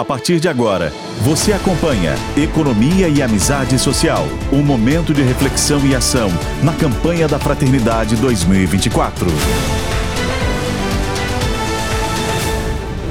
A 0.00 0.04
partir 0.04 0.40
de 0.40 0.48
agora, 0.48 0.94
você 1.20 1.52
acompanha 1.52 2.14
Economia 2.34 3.06
e 3.06 3.20
Amizade 3.20 3.78
Social, 3.78 4.26
um 4.50 4.62
momento 4.62 5.12
de 5.12 5.20
reflexão 5.20 5.86
e 5.86 5.94
ação 5.94 6.30
na 6.62 6.72
campanha 6.72 7.28
da 7.28 7.38
Fraternidade 7.38 8.16
2024. 8.16 9.26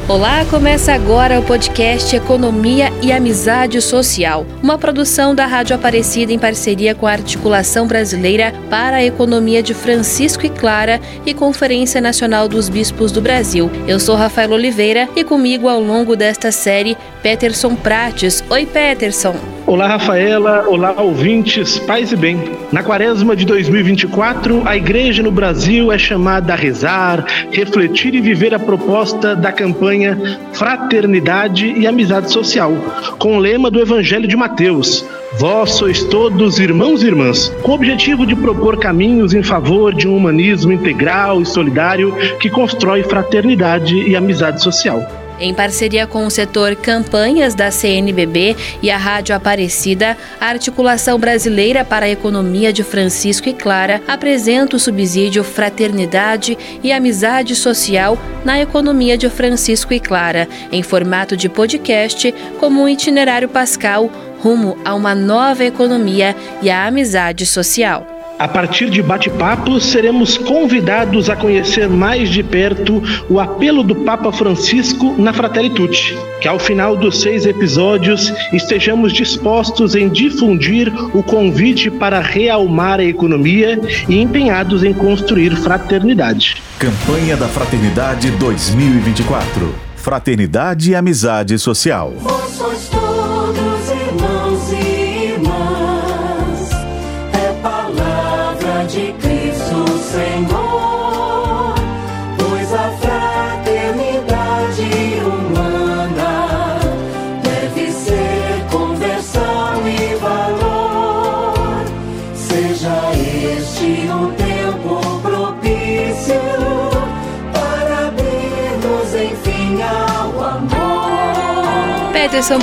Olá, 0.09 0.43
começa 0.45 0.91
agora 0.91 1.39
o 1.39 1.43
podcast 1.43 2.15
Economia 2.15 2.91
e 2.99 3.11
Amizade 3.11 3.79
Social, 3.79 4.43
uma 4.59 4.75
produção 4.75 5.35
da 5.35 5.45
Rádio 5.45 5.75
Aparecida 5.75 6.33
em 6.33 6.39
parceria 6.39 6.95
com 6.95 7.05
a 7.05 7.11
Articulação 7.11 7.85
Brasileira 7.85 8.51
para 8.71 8.97
a 8.97 9.03
Economia 9.03 9.61
de 9.61 9.75
Francisco 9.75 10.47
e 10.47 10.49
Clara 10.49 10.99
e 11.27 11.33
Conferência 11.35 12.01
Nacional 12.01 12.47
dos 12.47 12.69
Bispos 12.69 13.11
do 13.11 13.21
Brasil. 13.21 13.69
Eu 13.87 13.99
sou 13.99 14.15
Rafael 14.15 14.49
Oliveira 14.49 15.07
e 15.15 15.23
comigo 15.23 15.69
ao 15.69 15.79
longo 15.79 16.15
desta 16.15 16.51
série, 16.51 16.97
Peterson 17.21 17.75
Prates. 17.75 18.43
Oi, 18.49 18.65
Peterson. 18.65 19.58
Olá, 19.69 19.85
Rafaela. 19.85 20.65
Olá, 20.67 20.95
ouvintes. 20.99 21.77
Paz 21.77 22.11
e 22.11 22.15
bem. 22.15 22.41
Na 22.71 22.81
quaresma 22.81 23.35
de 23.35 23.45
2024, 23.45 24.63
a 24.67 24.75
igreja 24.75 25.21
no 25.21 25.29
Brasil 25.29 25.91
é 25.91 25.97
chamada 25.97 26.53
a 26.53 26.55
rezar, 26.55 27.23
refletir 27.51 28.15
e 28.15 28.19
viver 28.19 28.51
a 28.51 28.57
proposta 28.57 29.35
da 29.35 29.51
campanha 29.51 30.39
Fraternidade 30.53 31.67
e 31.67 31.85
Amizade 31.85 32.31
Social, 32.31 32.73
com 33.19 33.37
o 33.37 33.39
lema 33.39 33.69
do 33.69 33.79
Evangelho 33.79 34.27
de 34.27 34.35
Mateus. 34.35 35.05
Vós 35.37 35.73
sois 35.73 36.03
todos 36.03 36.57
irmãos 36.57 37.03
e 37.03 37.05
irmãs, 37.05 37.49
com 37.61 37.73
o 37.73 37.75
objetivo 37.75 38.25
de 38.25 38.35
propor 38.35 38.79
caminhos 38.79 39.35
em 39.35 39.43
favor 39.43 39.93
de 39.93 40.07
um 40.07 40.17
humanismo 40.17 40.71
integral 40.71 41.43
e 41.43 41.45
solidário 41.45 42.11
que 42.39 42.49
constrói 42.49 43.03
fraternidade 43.03 43.95
e 43.95 44.15
amizade 44.15 44.63
social. 44.63 45.28
Em 45.39 45.53
parceria 45.53 46.05
com 46.05 46.25
o 46.25 46.29
setor 46.29 46.75
Campanhas 46.75 47.55
da 47.55 47.71
CNBB 47.71 48.57
e 48.81 48.91
a 48.91 48.97
Rádio 48.97 49.33
Aparecida, 49.33 50.17
a 50.39 50.47
Articulação 50.47 51.17
Brasileira 51.17 51.85
para 51.85 52.05
a 52.05 52.09
Economia 52.09 52.73
de 52.73 52.83
Francisco 52.83 53.47
e 53.47 53.53
Clara 53.53 54.01
apresenta 54.05 54.75
o 54.75 54.79
subsídio 54.79 55.41
Fraternidade 55.43 56.57
e 56.83 56.91
Amizade 56.91 57.55
Social 57.55 58.17
na 58.43 58.59
Economia 58.59 59.17
de 59.17 59.29
Francisco 59.29 59.93
e 59.93 59.99
Clara, 59.99 60.47
em 60.73 60.83
formato 60.83 61.37
de 61.37 61.47
podcast, 61.47 62.33
como 62.59 62.81
um 62.81 62.89
itinerário 62.89 63.47
pascal 63.47 64.11
rumo 64.39 64.77
a 64.83 64.93
uma 64.93 65.15
nova 65.15 65.63
economia 65.63 66.35
e 66.61 66.69
a 66.69 66.85
amizade 66.85 67.45
social. 67.45 68.18
A 68.39 68.47
partir 68.47 68.89
de 68.89 69.01
bate-papos, 69.01 69.83
seremos 69.83 70.37
convidados 70.37 71.29
a 71.29 71.35
conhecer 71.35 71.89
mais 71.89 72.29
de 72.29 72.41
perto 72.41 73.03
o 73.29 73.37
apelo 73.37 73.83
do 73.83 73.93
Papa 73.93 74.31
Francisco 74.31 75.13
na 75.17 75.33
Fratelli 75.33 75.69
Tutti. 75.71 76.17
Que 76.39 76.47
ao 76.47 76.57
final 76.57 76.95
dos 76.95 77.19
seis 77.19 77.45
episódios 77.45 78.31
estejamos 78.53 79.11
dispostos 79.11 79.93
em 79.93 80.07
difundir 80.07 80.89
o 81.13 81.21
convite 81.21 81.91
para 81.91 82.21
realmar 82.21 83.01
a 83.01 83.03
economia 83.03 83.77
e 84.07 84.21
empenhados 84.21 84.85
em 84.85 84.93
construir 84.93 85.53
fraternidade. 85.57 86.63
Campanha 86.79 87.35
da 87.35 87.49
Fraternidade 87.49 88.31
2024. 88.31 89.75
Fraternidade 89.97 90.91
e 90.91 90.95
Amizade 90.95 91.59
Social. 91.59 92.13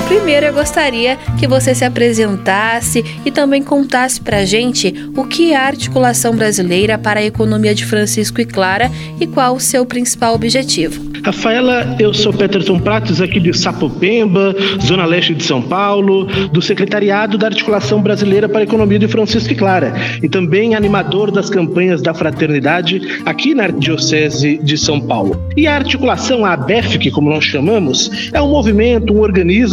Primeiro 0.07 0.47
eu 0.47 0.53
gostaria 0.53 1.17
que 1.39 1.47
você 1.47 1.75
se 1.75 1.85
apresentasse 1.85 3.05
e 3.23 3.29
também 3.29 3.61
contasse 3.61 4.19
pra 4.19 4.43
gente 4.43 4.91
o 5.15 5.23
que 5.23 5.51
é 5.51 5.55
a 5.55 5.67
articulação 5.67 6.35
brasileira 6.35 6.97
para 6.97 7.19
a 7.19 7.23
economia 7.23 7.75
de 7.75 7.85
Francisco 7.85 8.41
e 8.41 8.45
Clara 8.45 8.89
e 9.19 9.27
qual 9.27 9.55
o 9.55 9.59
seu 9.59 9.85
principal 9.85 10.33
objetivo. 10.33 11.05
Rafaela, 11.23 11.95
eu 11.99 12.13
sou 12.13 12.33
Peterson 12.33 12.79
Prates, 12.79 13.21
aqui 13.21 13.39
de 13.39 13.53
Sapopemba, 13.55 14.55
Zona 14.81 15.05
Leste 15.05 15.35
de 15.35 15.43
São 15.43 15.61
Paulo, 15.61 16.25
do 16.25 16.61
Secretariado 16.61 17.37
da 17.37 17.47
Articulação 17.47 18.01
Brasileira 18.01 18.49
para 18.49 18.61
a 18.61 18.63
Economia 18.63 18.97
de 18.97 19.07
Francisco 19.07 19.51
e 19.51 19.55
Clara, 19.55 19.93
e 20.23 20.29
também 20.29 20.73
animador 20.73 21.29
das 21.29 21.49
campanhas 21.49 22.01
da 22.01 22.13
fraternidade 22.13 23.21
aqui 23.25 23.53
na 23.53 23.67
Diocese 23.67 24.57
de 24.57 24.77
São 24.77 25.01
Paulo. 25.01 25.39
E 25.55 25.67
a 25.67 25.75
articulação, 25.75 26.45
a 26.45 26.53
ABEFIC, 26.53 27.11
como 27.11 27.29
nós 27.29 27.43
chamamos, 27.43 28.29
é 28.31 28.41
um 28.41 28.49
movimento, 28.49 29.13
um 29.13 29.19
organismo 29.19 29.66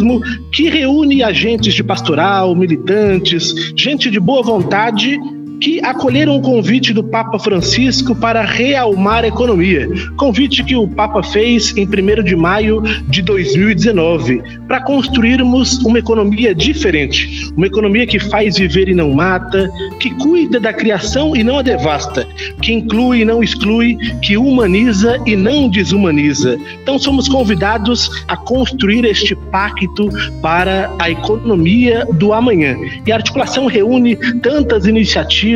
que 0.52 0.68
reúne 0.68 1.22
agentes 1.22 1.74
de 1.74 1.82
pastoral, 1.82 2.54
militantes, 2.54 3.72
gente 3.76 4.10
de 4.10 4.20
boa 4.20 4.42
vontade 4.42 5.18
que 5.64 5.82
acolheram 5.82 6.36
o 6.36 6.42
convite 6.42 6.92
do 6.92 7.02
Papa 7.02 7.38
Francisco 7.38 8.14
para 8.14 8.42
realmar 8.42 9.24
a 9.24 9.28
economia. 9.28 9.88
Convite 10.18 10.62
que 10.62 10.76
o 10.76 10.86
Papa 10.86 11.22
fez 11.22 11.74
em 11.74 11.86
1 11.86 12.22
de 12.22 12.36
maio 12.36 12.82
de 13.08 13.22
2019, 13.22 14.42
para 14.68 14.82
construirmos 14.82 15.78
uma 15.78 15.98
economia 15.98 16.54
diferente, 16.54 17.50
uma 17.56 17.66
economia 17.66 18.06
que 18.06 18.18
faz 18.18 18.58
viver 18.58 18.90
e 18.90 18.94
não 18.94 19.14
mata, 19.14 19.70
que 19.98 20.10
cuida 20.10 20.60
da 20.60 20.70
criação 20.70 21.34
e 21.34 21.42
não 21.42 21.60
a 21.60 21.62
devasta, 21.62 22.28
que 22.60 22.70
inclui 22.70 23.20
e 23.20 23.24
não 23.24 23.42
exclui, 23.42 23.96
que 24.20 24.36
humaniza 24.36 25.18
e 25.24 25.34
não 25.34 25.70
desumaniza. 25.70 26.58
Então 26.82 26.98
somos 26.98 27.26
convidados 27.26 28.22
a 28.28 28.36
construir 28.36 29.06
este 29.06 29.34
pacto 29.50 30.10
para 30.42 30.94
a 30.98 31.08
economia 31.08 32.06
do 32.12 32.34
amanhã. 32.34 32.76
E 33.06 33.10
a 33.10 33.14
articulação 33.14 33.64
reúne 33.64 34.14
tantas 34.42 34.84
iniciativas 34.84 35.53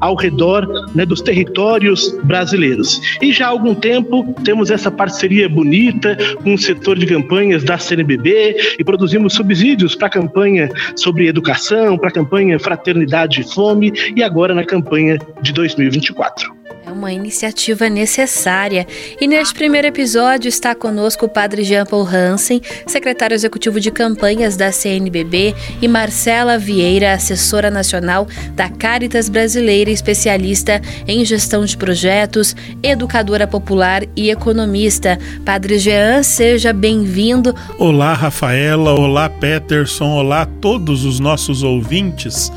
ao 0.00 0.14
redor 0.14 0.66
né, 0.94 1.04
dos 1.04 1.20
territórios 1.20 2.16
brasileiros. 2.24 3.00
E 3.20 3.32
já 3.32 3.46
há 3.46 3.50
algum 3.50 3.74
tempo 3.74 4.34
temos 4.44 4.70
essa 4.70 4.90
parceria 4.90 5.48
bonita 5.48 6.16
com 6.42 6.54
o 6.54 6.58
setor 6.58 6.98
de 6.98 7.06
campanhas 7.06 7.64
da 7.64 7.78
CNBB 7.78 8.76
e 8.78 8.84
produzimos 8.84 9.34
subsídios 9.34 9.94
para 9.94 10.08
a 10.08 10.10
campanha 10.10 10.68
sobre 10.96 11.26
educação, 11.26 11.98
para 11.98 12.08
a 12.08 12.12
campanha 12.12 12.58
Fraternidade 12.58 13.40
e 13.40 13.44
Fome 13.44 13.92
e 14.16 14.22
agora 14.22 14.54
na 14.54 14.64
campanha 14.64 15.18
de 15.40 15.52
2024 15.52 16.61
uma 16.92 17.12
iniciativa 17.12 17.88
necessária. 17.88 18.86
E 19.20 19.26
neste 19.26 19.54
primeiro 19.54 19.88
episódio 19.88 20.48
está 20.48 20.74
conosco 20.74 21.26
o 21.26 21.28
padre 21.28 21.64
Jean 21.64 21.84
Paul 21.84 22.06
Hansen, 22.06 22.60
secretário 22.86 23.34
executivo 23.34 23.80
de 23.80 23.90
campanhas 23.90 24.56
da 24.56 24.70
CNBB, 24.70 25.54
e 25.80 25.88
Marcela 25.88 26.58
Vieira, 26.58 27.14
assessora 27.14 27.70
nacional 27.70 28.28
da 28.54 28.68
Caritas 28.68 29.28
Brasileira, 29.28 29.90
especialista 29.90 30.80
em 31.08 31.24
gestão 31.24 31.64
de 31.64 31.76
projetos, 31.76 32.54
educadora 32.82 33.46
popular 33.46 34.02
e 34.14 34.30
economista. 34.30 35.18
Padre 35.44 35.78
Jean, 35.78 36.22
seja 36.22 36.72
bem-vindo. 36.72 37.54
Olá, 37.78 38.12
Rafaela. 38.14 38.92
Olá, 38.92 39.28
Peterson. 39.28 40.10
Olá 40.10 40.46
todos 40.60 41.04
os 41.04 41.18
nossos 41.18 41.62
ouvintes. 41.62 42.52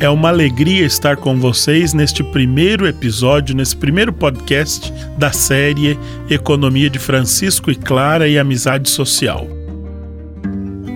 É 0.00 0.08
uma 0.08 0.30
alegria 0.30 0.86
estar 0.86 1.16
com 1.18 1.38
vocês 1.38 1.92
neste 1.92 2.24
primeiro 2.24 2.86
episódio, 2.86 3.54
nesse 3.54 3.76
primeiro 3.80 4.12
podcast 4.12 4.92
da 5.16 5.32
série 5.32 5.98
Economia 6.28 6.90
de 6.90 6.98
Francisco 6.98 7.70
e 7.70 7.74
Clara 7.74 8.28
e 8.28 8.38
Amizade 8.38 8.90
Social. 8.90 9.48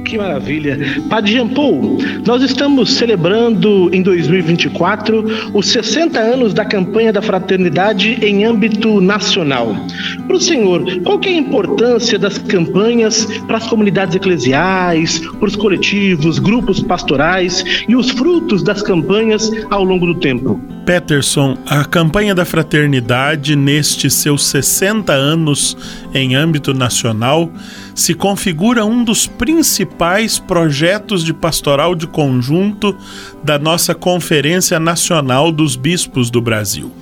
Que 0.05 0.19
maravilha. 0.19 0.79
Padre 1.09 1.33
Jean 1.33 1.49
Paul, 1.49 1.99
nós 2.27 2.43
estamos 2.43 2.93
celebrando 2.93 3.89
em 3.93 4.03
2024 4.03 5.25
os 5.55 5.67
60 5.69 6.21
anos 6.21 6.53
da 6.53 6.65
campanha 6.65 7.11
da 7.11 7.23
fraternidade 7.23 8.19
em 8.23 8.45
âmbito 8.45 9.01
nacional. 9.01 9.75
Para 10.27 10.37
o 10.37 10.41
senhor, 10.41 10.85
qual 11.03 11.19
é 11.25 11.29
a 11.29 11.33
importância 11.33 12.19
das 12.19 12.37
campanhas 12.37 13.25
para 13.47 13.57
as 13.57 13.67
comunidades 13.67 14.15
eclesiais, 14.15 15.19
para 15.19 15.49
os 15.49 15.57
coletivos, 15.57 16.39
grupos 16.39 16.83
pastorais 16.83 17.65
e 17.89 17.97
os 17.97 18.11
frutos 18.11 18.63
das 18.63 18.83
campanhas 18.83 19.51
ao 19.71 19.83
longo 19.83 20.05
do 20.07 20.17
tempo? 20.17 20.61
Peterson, 20.85 21.57
a 21.67 21.85
campanha 21.85 22.35
da 22.35 22.45
fraternidade, 22.45 23.57
nestes 23.57 24.15
seus 24.15 24.47
60 24.47 25.13
anos 25.13 25.77
em 26.13 26.35
âmbito 26.35 26.75
nacional, 26.75 27.51
se 27.95 28.13
configura 28.13 28.85
um 28.85 29.03
dos 29.03 29.27
principais 29.27 30.39
projetos 30.39 31.25
de 31.25 31.33
pastoral 31.33 31.95
de 31.95 32.07
conjunto 32.07 32.97
da 33.43 33.59
nossa 33.59 33.95
Conferência 33.95 34.79
Nacional 34.79 35.51
dos 35.51 35.75
Bispos 35.75 36.31
do 36.31 36.41
Brasil. 36.41 36.93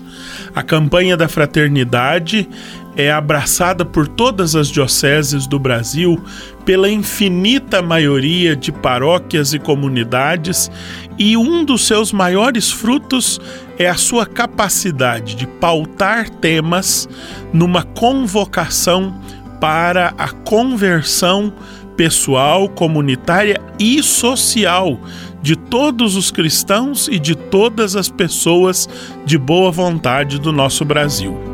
A 0.55 0.63
campanha 0.63 1.17
da 1.17 1.29
fraternidade 1.29 2.49
é 2.97 3.11
abraçada 3.11 3.85
por 3.85 4.07
todas 4.07 4.55
as 4.55 4.69
dioceses 4.69 5.47
do 5.47 5.59
Brasil, 5.59 6.23
pela 6.65 6.91
infinita 6.91 7.81
maioria 7.81 8.55
de 8.55 8.71
paróquias 8.71 9.55
e 9.55 9.59
comunidades, 9.59 10.71
e 11.19 11.37
um 11.37 11.65
dos 11.65 11.87
seus 11.87 12.13
maiores 12.13 12.71
frutos 12.71 13.41
é 13.79 13.89
a 13.89 13.97
sua 13.97 14.27
capacidade 14.27 15.35
de 15.35 15.47
pautar 15.47 16.29
temas 16.29 17.09
numa 17.53 17.83
convocação 17.83 19.15
para 19.61 20.13
a 20.19 20.29
conversão 20.29 21.53
pessoal, 21.97 22.69
comunitária 22.69 23.61
e 23.79 24.03
social 24.03 24.99
de 25.41 25.57
todos 25.57 26.17
os 26.17 26.31
cristãos 26.31 27.09
e 27.09 27.19
de 27.19 27.35
todas 27.35 27.97
as 27.97 28.09
pessoas 28.09 28.89
de 29.25 29.37
boa 29.37 29.71
vontade 29.71 30.39
do 30.39 30.53
nosso 30.53 30.85
Brasil. 30.85 31.52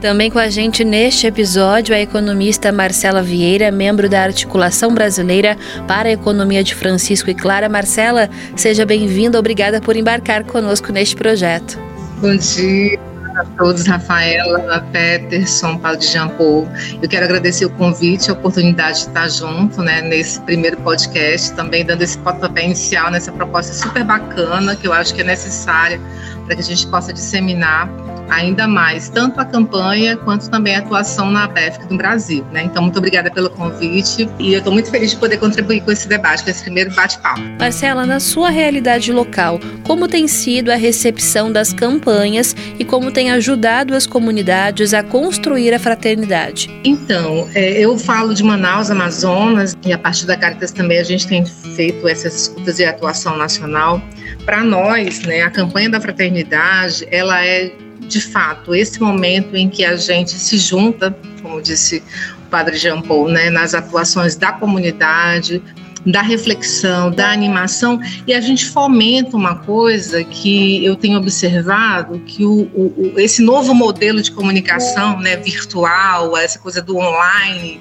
Também 0.00 0.30
com 0.30 0.38
a 0.38 0.48
gente 0.48 0.84
neste 0.84 1.26
episódio 1.26 1.92
a 1.92 1.98
economista 1.98 2.70
Marcela 2.70 3.20
Vieira, 3.20 3.72
membro 3.72 4.08
da 4.08 4.22
Articulação 4.22 4.94
Brasileira 4.94 5.56
para 5.88 6.08
a 6.08 6.12
Economia 6.12 6.62
de 6.62 6.72
Francisco 6.72 7.28
e 7.28 7.34
Clara. 7.34 7.68
Marcela, 7.68 8.30
seja 8.54 8.86
bem-vinda, 8.86 9.38
obrigada 9.38 9.80
por 9.80 9.96
embarcar 9.96 10.44
conosco 10.44 10.92
neste 10.92 11.16
projeto. 11.16 11.76
Bom 12.20 12.36
dia 12.36 12.96
a 13.38 13.44
todos, 13.56 13.86
Rafaela, 13.86 14.80
Peterson, 14.92 15.78
Paulo 15.78 15.98
de 15.98 16.06
Jean 16.06 16.28
Paul. 16.28 16.68
Eu 17.02 17.08
quero 17.08 17.24
agradecer 17.24 17.64
o 17.64 17.70
convite, 17.70 18.30
a 18.30 18.34
oportunidade 18.34 19.00
de 19.00 19.08
estar 19.08 19.28
junto 19.28 19.82
né, 19.82 20.00
nesse 20.00 20.40
primeiro 20.42 20.76
podcast, 20.78 21.52
também 21.54 21.84
dando 21.84 22.02
esse 22.02 22.18
pontapé 22.18 22.64
inicial 22.64 23.10
nessa 23.10 23.32
proposta 23.32 23.72
super 23.72 24.04
bacana 24.04 24.76
que 24.76 24.86
eu 24.86 24.92
acho 24.92 25.12
que 25.12 25.22
é 25.22 25.24
necessária 25.24 26.00
para 26.46 26.54
que 26.54 26.62
a 26.62 26.64
gente 26.64 26.86
possa 26.86 27.12
disseminar 27.12 27.88
ainda 28.28 28.66
mais, 28.66 29.08
tanto 29.08 29.40
a 29.40 29.44
campanha 29.44 30.16
quanto 30.16 30.48
também 30.50 30.76
a 30.76 30.78
atuação 30.78 31.30
na 31.30 31.46
BEFC 31.46 31.86
do 31.86 31.96
Brasil. 31.96 32.44
Né? 32.52 32.64
Então, 32.64 32.82
muito 32.82 32.98
obrigada 32.98 33.30
pelo 33.30 33.50
convite 33.50 34.28
e 34.38 34.52
eu 34.52 34.58
estou 34.58 34.72
muito 34.72 34.90
feliz 34.90 35.10
de 35.10 35.16
poder 35.16 35.38
contribuir 35.38 35.80
com 35.80 35.92
esse 35.92 36.08
debate, 36.08 36.44
com 36.44 36.50
esse 36.50 36.62
primeiro 36.62 36.92
bate-papo. 36.94 37.40
Marcela, 37.58 38.06
na 38.06 38.20
sua 38.20 38.50
realidade 38.50 39.12
local, 39.12 39.58
como 39.84 40.08
tem 40.08 40.28
sido 40.28 40.70
a 40.70 40.76
recepção 40.76 41.50
das 41.50 41.72
campanhas 41.72 42.54
e 42.78 42.84
como 42.84 43.10
tem 43.10 43.30
ajudado 43.30 43.94
as 43.94 44.06
comunidades 44.06 44.94
a 44.94 45.02
construir 45.02 45.74
a 45.74 45.78
fraternidade? 45.78 46.70
Então, 46.84 47.48
é, 47.54 47.72
eu 47.72 47.98
falo 47.98 48.34
de 48.34 48.42
Manaus, 48.42 48.90
Amazonas, 48.90 49.76
e 49.84 49.92
a 49.92 49.98
partir 49.98 50.26
da 50.26 50.36
Caritas 50.36 50.70
também 50.70 50.98
a 50.98 51.04
gente 51.04 51.26
tem 51.26 51.44
feito 51.44 52.06
essas 52.08 52.42
escutas 52.42 52.78
e 52.78 52.84
atuação 52.84 53.36
nacional. 53.36 54.00
Para 54.44 54.62
nós, 54.62 55.20
né, 55.20 55.42
a 55.42 55.50
campanha 55.50 55.90
da 55.90 56.00
fraternidade, 56.00 57.06
ela 57.10 57.44
é 57.44 57.70
de 58.08 58.20
fato, 58.20 58.74
esse 58.74 59.00
momento 59.00 59.54
em 59.54 59.68
que 59.68 59.84
a 59.84 59.96
gente 59.96 60.32
se 60.32 60.58
junta, 60.58 61.16
como 61.42 61.60
disse 61.60 62.02
o 62.46 62.50
padre 62.50 62.76
Jean 62.76 63.02
Paul, 63.02 63.28
né, 63.28 63.50
nas 63.50 63.74
atuações 63.74 64.34
da 64.34 64.52
comunidade, 64.52 65.62
da 66.06 66.22
reflexão, 66.22 67.10
da 67.10 67.30
animação, 67.30 68.00
e 68.26 68.32
a 68.32 68.40
gente 68.40 68.66
fomenta 68.66 69.36
uma 69.36 69.56
coisa 69.56 70.24
que 70.24 70.84
eu 70.84 70.96
tenho 70.96 71.18
observado, 71.18 72.18
que 72.20 72.44
o, 72.44 72.62
o, 72.74 73.14
esse 73.18 73.42
novo 73.42 73.74
modelo 73.74 74.22
de 74.22 74.30
comunicação 74.30 75.20
né, 75.20 75.36
virtual, 75.36 76.36
essa 76.36 76.58
coisa 76.58 76.80
do 76.80 76.96
online, 76.96 77.80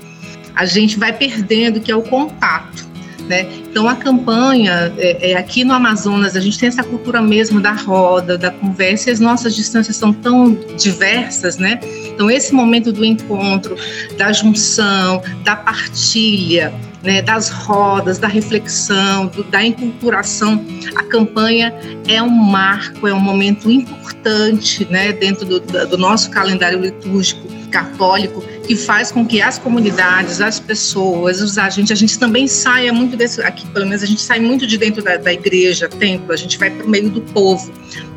a 0.56 0.65
gente 0.65 0.97
vai 0.97 1.13
perdendo, 1.13 1.79
que 1.79 1.91
é 1.91 1.95
o 1.95 2.01
contato. 2.01 2.87
Né? 3.27 3.45
Então 3.69 3.88
a 3.88 3.95
campanha 3.95 4.94
é, 4.97 5.31
é, 5.31 5.35
aqui 5.35 5.63
no 5.65 5.74
Amazonas 5.74 6.35
a 6.35 6.39
gente 6.39 6.57
tem 6.57 6.69
essa 6.69 6.83
cultura 6.83 7.21
mesmo 7.21 7.59
da 7.59 7.74
roda, 7.74 8.38
da 8.38 8.51
conversa. 8.51 9.09
E 9.09 9.13
as 9.13 9.19
nossas 9.19 9.56
distâncias 9.56 9.97
são 9.97 10.13
tão 10.13 10.57
diversas, 10.77 11.57
né? 11.57 11.79
Então 12.06 12.31
esse 12.31 12.53
momento 12.53 12.91
do 12.91 13.03
encontro, 13.03 13.75
da 14.18 14.31
junção, 14.31 15.21
da 15.44 15.56
partilha, 15.56 16.74
né, 17.03 17.21
das 17.21 17.50
rodas, 17.50 18.18
da 18.18 18.27
reflexão, 18.27 19.27
do, 19.27 19.44
da 19.44 19.63
enculturação, 19.63 20.63
a 20.95 21.03
campanha 21.03 21.74
é 22.07 22.21
um 22.21 22.29
marco, 22.29 23.07
é 23.07 23.13
um 23.13 23.19
momento 23.19 23.71
importante, 23.71 24.85
né, 24.89 25.12
dentro 25.13 25.45
do, 25.45 25.59
do 25.59 25.97
nosso 25.97 26.29
calendário 26.29 26.79
litúrgico 26.79 27.47
católico 27.71 28.44
que 28.68 28.75
faz 28.75 29.12
com 29.14 29.25
que 29.25 29.42
as 29.42 29.58
comunidades, 29.58 30.42
as 30.42 30.60
pessoas, 30.60 31.42
os 31.42 31.58
agentes, 31.58 31.90
a 31.90 31.96
gente 31.96 32.19
também 32.19 32.48
saia 32.48 32.92
muito 32.92 33.16
desse, 33.16 33.42
aqui 33.42 33.66
pelo 33.68 33.86
menos 33.86 34.04
a 34.04 34.06
gente 34.06 34.22
sai 34.22 34.42
muito 34.42 34.68
de 34.68 34.78
dentro 34.78 35.02
da, 35.02 35.16
da 35.16 35.31
igreja, 35.31 35.88
templo, 35.88 36.34
a 36.34 36.36
gente 36.36 36.60
vai 36.60 36.69
para 36.69 36.86
o 36.86 36.90
meio 36.90 37.10
do 37.10 37.22
povo, 37.22 37.72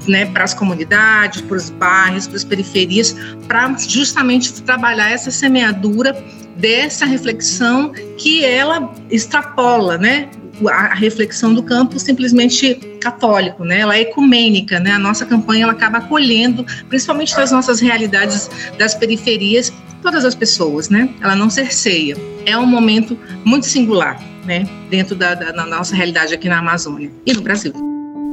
né, 0.08 0.26
para 0.26 0.42
as 0.42 0.52
comunidades, 0.52 1.40
para 1.42 1.56
os 1.56 1.70
bairros, 1.70 2.26
para 2.26 2.36
as 2.36 2.42
periferias, 2.42 3.14
para 3.46 3.72
justamente 3.78 4.52
trabalhar 4.62 5.10
essa 5.10 5.30
semeadura 5.30 6.12
dessa 6.56 7.06
reflexão 7.06 7.92
que 8.18 8.44
ela 8.44 8.92
extrapola, 9.08 9.96
né, 9.96 10.28
a 10.68 10.94
reflexão 10.94 11.54
do 11.54 11.62
campo 11.62 11.98
simplesmente 11.98 12.74
católico, 13.00 13.64
né? 13.64 13.80
Ela 13.80 13.96
é 13.96 14.00
ecumênica, 14.02 14.78
né? 14.78 14.92
A 14.92 14.98
nossa 14.98 15.24
campanha 15.24 15.62
ela 15.62 15.72
acaba 15.72 15.98
acolhendo, 15.98 16.66
principalmente 16.86 17.34
das 17.34 17.50
nossas 17.50 17.80
realidades 17.80 18.50
das 18.76 18.94
periferias, 18.94 19.72
todas 20.02 20.24
as 20.24 20.34
pessoas, 20.34 20.88
né? 20.88 21.14
Ela 21.20 21.36
não 21.36 21.50
cerceia. 21.50 22.16
É 22.46 22.56
um 22.56 22.66
momento 22.66 23.18
muito 23.44 23.66
singular, 23.66 24.20
né? 24.44 24.66
Dentro 24.88 25.14
da, 25.14 25.34
da, 25.34 25.66
nossa 25.66 25.94
realidade 25.94 26.34
aqui 26.34 26.48
na 26.48 26.58
Amazônia 26.58 27.10
e 27.26 27.32
no 27.32 27.42
Brasil. 27.42 27.72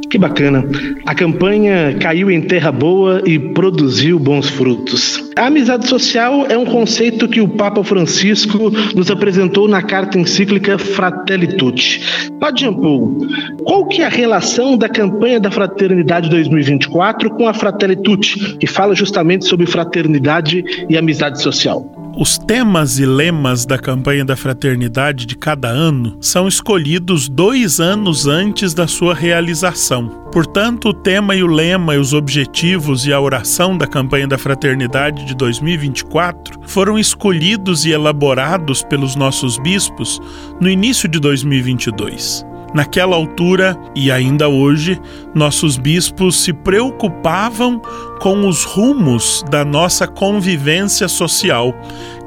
Que 0.09 0.17
bacana. 0.17 0.65
A 1.05 1.13
campanha 1.13 1.97
caiu 1.99 2.31
em 2.31 2.41
terra 2.41 2.71
boa 2.71 3.21
e 3.25 3.37
produziu 3.37 4.17
bons 4.17 4.49
frutos. 4.49 5.21
A 5.35 5.47
amizade 5.47 5.87
social 5.87 6.45
é 6.49 6.57
um 6.57 6.65
conceito 6.65 7.27
que 7.27 7.41
o 7.41 7.47
Papa 7.47 7.83
Francisco 7.83 8.71
nos 8.95 9.11
apresentou 9.11 9.67
na 9.67 9.81
carta 9.81 10.17
encíclica 10.17 10.77
Fratelli 10.77 11.57
Tutti. 11.57 12.29
Padre 12.39 12.65
Paul, 12.71 13.17
qual 13.63 13.85
que 13.87 14.01
é 14.01 14.05
a 14.05 14.09
relação 14.09 14.77
da 14.77 14.87
campanha 14.87 15.39
da 15.39 15.51
Fraternidade 15.51 16.29
2024 16.29 17.29
com 17.31 17.47
a 17.47 17.53
Fratelli 17.53 17.97
Tutti, 17.97 18.57
que 18.57 18.67
fala 18.67 18.95
justamente 18.95 19.45
sobre 19.45 19.65
fraternidade 19.65 20.63
e 20.89 20.97
amizade 20.97 21.41
social? 21.41 21.96
Os 22.19 22.35
temas 22.35 22.97
e 22.97 23.05
lemas 23.05 23.63
da 23.63 23.77
campanha 23.77 24.25
da 24.25 24.35
fraternidade 24.35 25.23
de 25.27 25.35
cada 25.35 25.67
ano 25.67 26.17
são 26.19 26.47
escolhidos 26.47 27.29
dois 27.29 27.79
anos 27.79 28.25
antes 28.25 28.73
da 28.73 28.87
sua 28.87 29.13
realização. 29.13 30.09
Portanto, 30.33 30.89
o 30.89 30.93
tema 30.95 31.35
e 31.35 31.43
o 31.43 31.47
lema 31.47 31.93
e 31.93 31.99
os 31.99 32.13
objetivos 32.13 33.05
e 33.05 33.13
a 33.13 33.21
oração 33.21 33.77
da 33.77 33.85
campanha 33.85 34.27
da 34.27 34.35
fraternidade 34.35 35.25
de 35.25 35.35
2024 35.35 36.59
foram 36.63 36.97
escolhidos 36.97 37.85
e 37.85 37.91
elaborados 37.91 38.81
pelos 38.81 39.15
nossos 39.15 39.59
bispos 39.59 40.19
no 40.59 40.67
início 40.67 41.07
de 41.07 41.19
2022. 41.19 42.43
Naquela 42.77 43.15
altura 43.15 43.75
e 43.95 44.11
ainda 44.11 44.47
hoje, 44.47 45.01
nossos 45.33 45.77
bispos 45.77 46.43
se 46.43 46.53
preocupavam 46.53 47.81
com 48.21 48.47
os 48.47 48.63
rumos 48.65 49.43
da 49.49 49.65
nossa 49.65 50.05
convivência 50.05 51.07
social, 51.07 51.73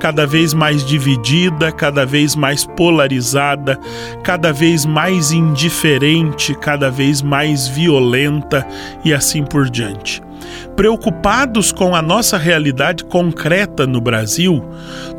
cada 0.00 0.26
vez 0.26 0.52
mais 0.52 0.84
dividida, 0.84 1.70
cada 1.70 2.04
vez 2.04 2.34
mais 2.34 2.66
polarizada, 2.66 3.78
cada 4.24 4.52
vez 4.52 4.84
mais 4.84 5.30
indiferente, 5.30 6.52
cada 6.56 6.90
vez 6.90 7.22
mais 7.22 7.68
violenta 7.68 8.66
e 9.04 9.14
assim 9.14 9.44
por 9.44 9.70
diante. 9.70 10.20
Preocupados 10.74 11.70
com 11.70 11.94
a 11.94 12.02
nossa 12.02 12.36
realidade 12.36 13.04
concreta 13.04 13.86
no 13.86 14.00
Brasil, 14.00 14.64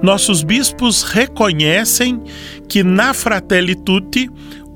nossos 0.01 0.43
bispos 0.43 1.03
reconhecem 1.03 2.21
que 2.67 2.83
na 2.83 3.13
Fratelli 3.13 3.75
Tutti 3.75 4.29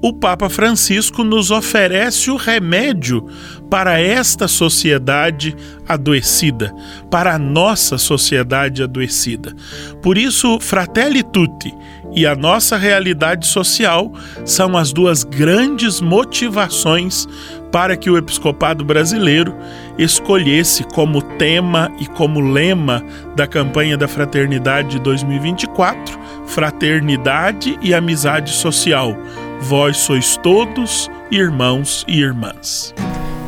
o 0.05 0.13
Papa 0.13 0.49
Francisco 0.49 1.23
nos 1.23 1.49
oferece 1.49 2.29
o 2.29 2.35
remédio 2.35 3.25
para 3.71 3.99
esta 3.99 4.47
sociedade 4.47 5.55
adoecida, 5.87 6.71
para 7.09 7.33
a 7.33 7.39
nossa 7.39 7.97
sociedade 7.97 8.83
adoecida. 8.83 9.55
Por 10.03 10.15
isso, 10.15 10.59
Fratelli 10.59 11.23
Tutti 11.23 11.73
e 12.15 12.23
a 12.23 12.35
nossa 12.35 12.77
realidade 12.77 13.47
social 13.47 14.13
são 14.45 14.77
as 14.77 14.93
duas 14.93 15.23
grandes 15.23 15.99
motivações 15.99 17.27
para 17.71 17.97
que 17.97 18.07
o 18.07 18.15
episcopado 18.15 18.85
brasileiro 18.85 19.55
escolhesse 19.97 20.83
como 20.83 21.19
tema 21.19 21.91
e 21.99 22.05
como 22.05 22.39
lema 22.41 23.03
da 23.35 23.47
campanha 23.47 23.97
da 23.97 24.07
Fraternidade 24.07 24.99
2024 24.99 26.25
Fraternidade 26.45 27.77
e 27.81 27.93
Amizade 27.93 28.51
Social 28.51 29.17
Vós 29.61 29.97
sois 29.97 30.37
todos 30.37 31.09
irmãos 31.31 32.05
e 32.07 32.19
irmãs. 32.19 32.93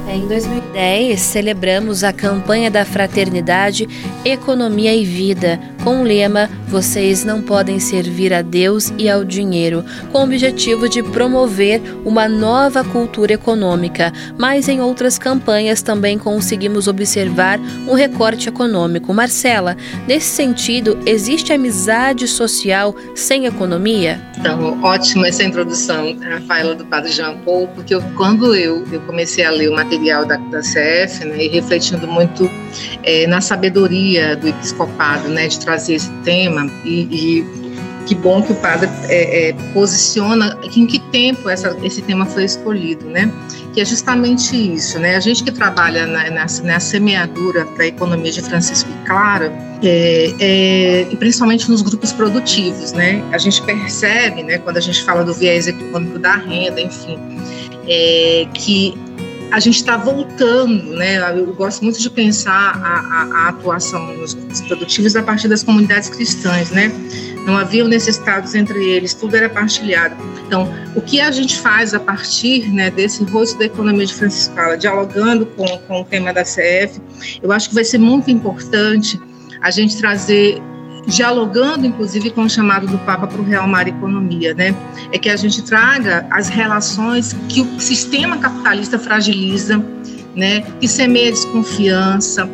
Em 0.09 0.25
2010, 0.27 1.19
celebramos 1.19 2.03
a 2.03 2.11
campanha 2.11 2.71
da 2.71 2.85
Fraternidade, 2.85 3.87
Economia 4.25 4.95
e 4.95 5.03
Vida, 5.03 5.59
com 5.87 6.01
o 6.01 6.03
lema 6.03 6.49
Vocês 6.67 7.23
não 7.23 7.41
podem 7.41 7.79
servir 7.79 8.33
a 8.33 8.41
Deus 8.41 8.91
e 8.97 9.09
ao 9.09 9.23
dinheiro, 9.23 9.85
com 10.11 10.17
o 10.19 10.23
objetivo 10.23 10.89
de 10.89 11.01
promover 11.01 11.81
uma 12.03 12.27
nova 12.27 12.83
cultura 12.83 13.31
econômica. 13.31 14.11
Mas 14.37 14.67
em 14.67 14.81
outras 14.81 15.17
campanhas 15.17 15.81
também 15.81 16.19
conseguimos 16.19 16.89
observar 16.89 17.57
um 17.87 17.93
recorte 17.93 18.49
econômico. 18.49 19.13
Marcela, 19.13 19.77
nesse 20.05 20.27
sentido, 20.27 20.99
existe 21.05 21.53
amizade 21.53 22.27
social 22.27 22.93
sem 23.15 23.45
economia? 23.45 24.19
Então, 24.37 24.83
ótima 24.83 25.29
essa 25.29 25.43
introdução, 25.43 26.17
Rafaela, 26.19 26.75
do 26.75 26.85
Padre 26.85 27.11
Jean 27.13 27.37
Paul, 27.45 27.69
porque 27.69 27.95
eu, 27.95 28.01
quando 28.17 28.53
eu, 28.53 28.85
eu 28.91 28.99
comecei 29.01 29.45
a 29.45 29.49
ler 29.49 29.69
o 29.69 29.75
material 29.75 30.25
da, 30.25 30.35
da 30.35 30.59
CF, 30.59 31.23
né, 31.25 31.45
e 31.45 31.47
refletindo 31.47 32.05
muito 32.07 32.51
é, 33.03 33.25
na 33.25 33.39
sabedoria 33.39 34.35
do 34.35 34.49
episcopado, 34.49 35.29
né, 35.29 35.47
de 35.47 35.59
trazer 35.59 35.76
esse 35.77 36.09
tema, 36.23 36.69
e, 36.83 37.07
e 37.11 37.67
que 38.07 38.15
bom 38.15 38.41
que 38.41 38.53
o 38.53 38.55
padre 38.55 38.89
é, 39.09 39.49
é, 39.49 39.53
posiciona 39.73 40.57
em 40.75 40.85
que 40.85 40.97
tempo 41.11 41.49
essa, 41.49 41.77
esse 41.83 42.01
tema 42.01 42.25
foi 42.25 42.45
escolhido, 42.45 43.05
né? 43.05 43.31
Que 43.73 43.81
é 43.81 43.85
justamente 43.85 44.55
isso, 44.55 44.97
né? 44.97 45.15
A 45.15 45.19
gente 45.19 45.43
que 45.43 45.51
trabalha 45.51 46.07
na, 46.07 46.29
na, 46.29 46.45
na 46.63 46.79
semeadura 46.79 47.65
da 47.77 47.85
economia 47.85 48.31
de 48.31 48.41
Francisco 48.41 48.89
e 48.89 49.05
Clara, 49.05 49.51
é, 49.83 50.33
é, 50.39 51.07
e 51.11 51.15
principalmente 51.17 51.69
nos 51.69 51.81
grupos 51.81 52.13
produtivos, 52.13 52.93
né? 52.93 53.21
A 53.31 53.37
gente 53.37 53.61
percebe, 53.61 54.41
né, 54.41 54.57
quando 54.57 54.77
a 54.77 54.81
gente 54.81 55.03
fala 55.03 55.23
do 55.23 55.33
viés 55.33 55.67
econômico 55.67 56.17
da 56.17 56.35
renda, 56.35 56.81
enfim, 56.81 57.19
é, 57.87 58.47
que 58.53 58.97
a 59.51 59.59
gente 59.59 59.75
está 59.75 59.95
voltando, 59.97 60.95
né? 60.95 61.17
Eu 61.37 61.53
gosto 61.53 61.83
muito 61.83 61.99
de 61.99 62.09
pensar 62.09 62.51
a, 62.51 62.99
a, 62.99 63.23
a, 63.23 63.49
atuação 63.49 64.15
nos 64.17 64.33
grupos 64.33 64.61
produtivos 64.61 65.15
a 65.15 65.23
partir 65.23 65.47
das 65.47 65.63
comunidades 65.63 66.09
cristãs, 66.09 66.71
né? 66.71 66.91
Não 67.45 67.55
haviam 67.55 67.87
necessitados 67.87 68.53
entre 68.55 68.83
eles, 68.83 69.13
tudo 69.13 69.35
era 69.37 69.49
partilhado. 69.49 70.15
Então, 70.45 70.69
o 70.95 71.01
que 71.01 71.21
a 71.21 71.31
gente 71.31 71.57
faz 71.57 71.93
a 71.93 71.99
partir 71.99 72.67
né, 72.69 72.91
desse 72.91 73.23
rosto 73.23 73.57
da 73.57 73.65
economia 73.65 74.05
de 74.05 74.13
Franciscala, 74.13 74.77
dialogando 74.77 75.45
com, 75.45 75.65
com 75.65 76.01
o 76.01 76.03
tema 76.03 76.33
da 76.33 76.43
CF, 76.43 77.01
eu 77.41 77.51
acho 77.51 77.69
que 77.69 77.75
vai 77.75 77.85
ser 77.85 77.99
muito 77.99 78.29
importante 78.29 79.19
a 79.61 79.71
gente 79.71 79.97
trazer 79.97 80.61
dialogando 81.07 81.87
inclusive 81.87 82.29
com 82.31 82.43
o 82.43 82.49
chamado 82.49 82.85
do 82.85 82.97
Papa 82.99 83.25
para 83.25 83.41
o 83.41 83.43
Real 83.43 83.67
Mar 83.67 83.87
Economia, 83.87 84.53
né? 84.53 84.75
É 85.11 85.17
que 85.17 85.29
a 85.29 85.35
gente 85.35 85.63
traga 85.63 86.27
as 86.29 86.49
relações 86.49 87.35
que 87.47 87.61
o 87.61 87.79
sistema 87.79 88.37
capitalista 88.37 88.99
fragiliza, 88.99 89.83
né? 90.35 90.61
Que 90.79 90.87
semeia 90.87 91.31
desconfiança, 91.31 92.47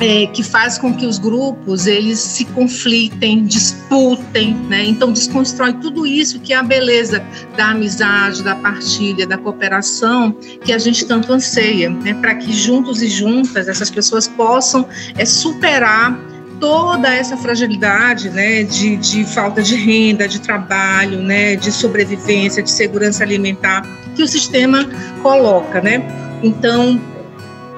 é, 0.00 0.26
que 0.26 0.44
faz 0.44 0.78
com 0.78 0.94
que 0.94 1.04
os 1.04 1.18
grupos 1.18 1.86
eles 1.86 2.20
se 2.20 2.44
conflitem, 2.44 3.44
disputem, 3.44 4.54
né? 4.68 4.84
Então 4.84 5.12
desconstrói 5.12 5.72
tudo 5.74 6.06
isso 6.06 6.38
que 6.38 6.52
é 6.52 6.56
a 6.56 6.62
beleza 6.62 7.20
da 7.56 7.70
amizade, 7.70 8.44
da 8.44 8.54
partilha, 8.54 9.26
da 9.26 9.36
cooperação 9.36 10.32
que 10.64 10.72
a 10.72 10.78
gente 10.78 11.04
tanto 11.04 11.32
anseia, 11.32 11.90
né? 11.90 12.14
Para 12.14 12.36
que 12.36 12.52
juntos 12.52 13.02
e 13.02 13.08
juntas 13.08 13.68
essas 13.68 13.90
pessoas 13.90 14.28
possam 14.28 14.86
é, 15.16 15.24
superar 15.24 16.16
toda 16.60 17.14
essa 17.14 17.36
fragilidade 17.36 18.30
né, 18.30 18.62
de, 18.62 18.96
de 18.96 19.24
falta 19.24 19.62
de 19.62 19.76
renda, 19.76 20.26
de 20.26 20.40
trabalho, 20.40 21.20
né, 21.22 21.56
de 21.56 21.70
sobrevivência, 21.70 22.62
de 22.62 22.70
segurança 22.70 23.22
alimentar 23.22 23.82
que 24.14 24.22
o 24.22 24.28
sistema 24.28 24.88
coloca, 25.22 25.80
né? 25.80 26.02
Então, 26.42 27.00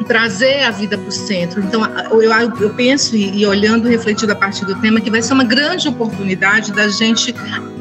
trazer 0.06 0.64
a 0.64 0.70
vida 0.70 0.96
para 0.96 1.08
o 1.08 1.12
centro. 1.12 1.62
Então, 1.62 1.82
eu, 2.10 2.32
eu 2.32 2.70
penso, 2.70 3.14
e, 3.14 3.40
e, 3.40 3.46
olhando, 3.46 3.88
refletindo 3.88 4.32
a 4.32 4.34
partir 4.34 4.64
do 4.64 4.74
tema, 4.80 5.00
que 5.00 5.10
vai 5.10 5.22
ser 5.22 5.34
uma 5.34 5.44
grande 5.44 5.88
oportunidade 5.88 6.72
da 6.72 6.88
gente 6.88 7.34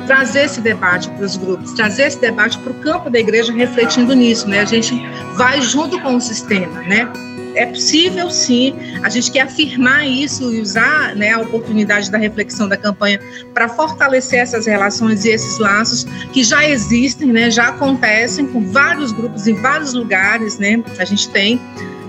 trazer 0.06 0.46
esse 0.46 0.60
debate 0.60 1.10
para 1.12 1.26
os 1.26 1.38
grupos, 1.38 1.74
trazer 1.74 2.04
esse 2.04 2.20
debate 2.20 2.58
para 2.60 2.72
o 2.72 2.76
campo 2.76 3.10
da 3.10 3.20
igreja, 3.20 3.54
refletindo 3.54 4.14
nisso, 4.14 4.48
né? 4.48 4.60
A 4.60 4.66
gente 4.66 4.94
vai 5.36 5.62
junto 5.62 6.00
com 6.02 6.16
o 6.16 6.22
sistema, 6.22 6.82
né? 6.82 7.08
É 7.56 7.66
possível 7.66 8.30
sim, 8.30 8.74
a 9.04 9.10
gente 9.10 9.32
quer 9.32 9.42
afirmar 9.42 10.08
isso 10.08 10.52
e 10.54 10.62
usar 10.62 11.16
né, 11.16 11.32
a 11.32 11.40
oportunidade 11.40 12.12
da 12.12 12.18
reflexão 12.18 12.68
da 12.68 12.78
campanha 12.78 13.20
para 13.54 13.68
fortalecer 13.70 14.40
essas 14.40 14.66
relações 14.66 15.26
e 15.26 15.30
esses 15.30 15.58
laços 15.58 16.06
que 16.32 16.44
já 16.44 16.68
existem, 16.68 17.32
né, 17.32 17.50
já 17.50 17.70
acontecem 17.70 18.48
com 18.48 18.62
vários 18.72 19.12
grupos 19.12 19.48
em 19.48 19.56
vários 19.56 19.94
lugares, 19.94 20.58
né, 20.58 20.84
a 20.98 21.06
gente 21.06 21.30
tem 21.30 21.60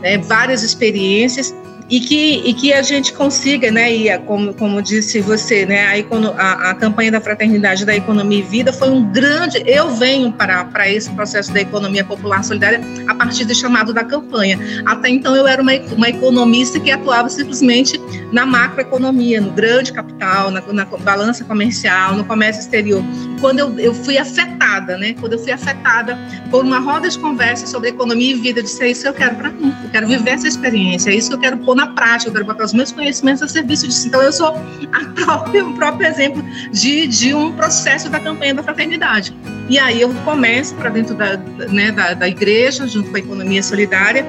né, 0.02 0.18
várias 0.18 0.62
experiências 0.62 1.54
e 1.90 1.98
que, 1.98 2.42
e 2.44 2.54
que 2.54 2.72
a 2.72 2.82
gente 2.82 3.12
consiga, 3.12 3.70
né, 3.72 3.92
e 3.92 4.18
como, 4.20 4.54
como 4.54 4.80
disse 4.80 5.20
você, 5.20 5.66
né, 5.66 5.86
a, 5.86 6.40
a, 6.40 6.70
a, 6.70 6.74
campanha 6.74 7.10
da 7.10 7.20
fraternidade 7.20 7.84
da 7.84 7.94
economia 7.94 8.38
e 8.38 8.42
vida 8.42 8.72
foi 8.72 8.90
um 8.90 9.02
grande. 9.10 9.60
Eu 9.66 9.90
venho 9.96 10.30
para, 10.30 10.64
para 10.66 10.88
esse 10.88 11.10
processo 11.10 11.52
da 11.52 11.60
economia 11.60 12.04
popular 12.04 12.44
solidária 12.44 12.80
a 13.08 13.14
partir 13.14 13.44
do 13.44 13.54
chamado 13.54 13.92
da 13.92 14.04
campanha. 14.04 14.56
Até 14.86 15.08
então 15.08 15.34
eu 15.34 15.48
era 15.48 15.60
uma, 15.60 15.72
uma 15.96 16.08
economista 16.08 16.78
que 16.78 16.92
atuava 16.92 17.28
simplesmente 17.28 18.00
na 18.32 18.46
macroeconomia, 18.46 19.40
no 19.40 19.50
grande 19.50 19.92
capital, 19.92 20.52
na, 20.52 20.60
na 20.60 20.84
balança 20.84 21.42
comercial, 21.42 22.14
no 22.14 22.24
comércio 22.24 22.60
exterior. 22.60 23.02
Quando 23.40 23.58
eu, 23.58 23.78
eu 23.80 23.94
fui 23.94 24.16
afetada, 24.16 24.96
né, 24.96 25.16
quando 25.18 25.32
eu 25.32 25.38
fui 25.40 25.50
afetada 25.50 26.16
por 26.50 26.64
uma 26.64 26.78
roda 26.78 27.08
de 27.08 27.18
conversa 27.18 27.66
sobre 27.66 27.88
economia 27.88 28.30
e 28.32 28.34
vida, 28.34 28.60
eu 28.60 28.62
disse: 28.62 28.80
é 28.84 28.90
isso 28.90 29.02
que 29.02 29.08
eu 29.08 29.14
quero 29.14 29.34
para 29.34 29.50
mim, 29.50 29.74
eu 29.82 29.90
quero 29.90 30.06
viver 30.06 30.30
essa 30.30 30.46
experiência, 30.46 31.10
é 31.10 31.14
isso 31.14 31.30
que 31.30 31.34
eu 31.34 31.40
quero 31.40 31.58
pôr 31.58 31.79
na 31.80 31.86
prática, 31.86 32.28
eu 32.28 32.32
quero 32.32 32.44
botar 32.44 32.64
os 32.64 32.74
meus 32.74 32.92
conhecimentos 32.92 33.42
a 33.42 33.48
serviço 33.48 33.88
disso. 33.88 34.06
Então, 34.06 34.20
eu 34.20 34.32
sou 34.32 34.52
própria, 35.24 35.64
o 35.64 35.74
próprio 35.74 36.06
exemplo 36.06 36.44
de, 36.70 37.06
de 37.06 37.34
um 37.34 37.52
processo 37.52 38.10
da 38.10 38.20
campanha 38.20 38.54
da 38.54 38.62
fraternidade. 38.62 39.34
E 39.68 39.78
aí 39.78 40.00
eu 40.00 40.12
começo 40.24 40.74
para 40.74 40.90
dentro 40.90 41.14
da, 41.14 41.36
né, 41.68 41.90
da, 41.90 42.14
da 42.14 42.28
igreja, 42.28 42.86
junto 42.86 43.10
com 43.10 43.16
a 43.16 43.20
economia 43.20 43.62
solidária, 43.62 44.26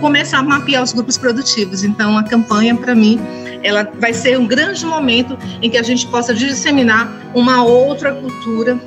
começar 0.00 0.38
a 0.38 0.42
mapear 0.42 0.82
os 0.82 0.92
grupos 0.92 1.18
produtivos. 1.18 1.84
Então, 1.84 2.16
a 2.16 2.22
campanha, 2.22 2.74
para 2.74 2.94
mim, 2.94 3.20
ela 3.62 3.90
vai 3.98 4.14
ser 4.14 4.38
um 4.38 4.46
grande 4.46 4.84
momento 4.86 5.36
em 5.60 5.68
que 5.68 5.76
a 5.76 5.82
gente 5.82 6.06
possa 6.06 6.32
disseminar 6.32 7.12
uma 7.34 7.64
outra 7.64 8.14
cultura 8.14 8.78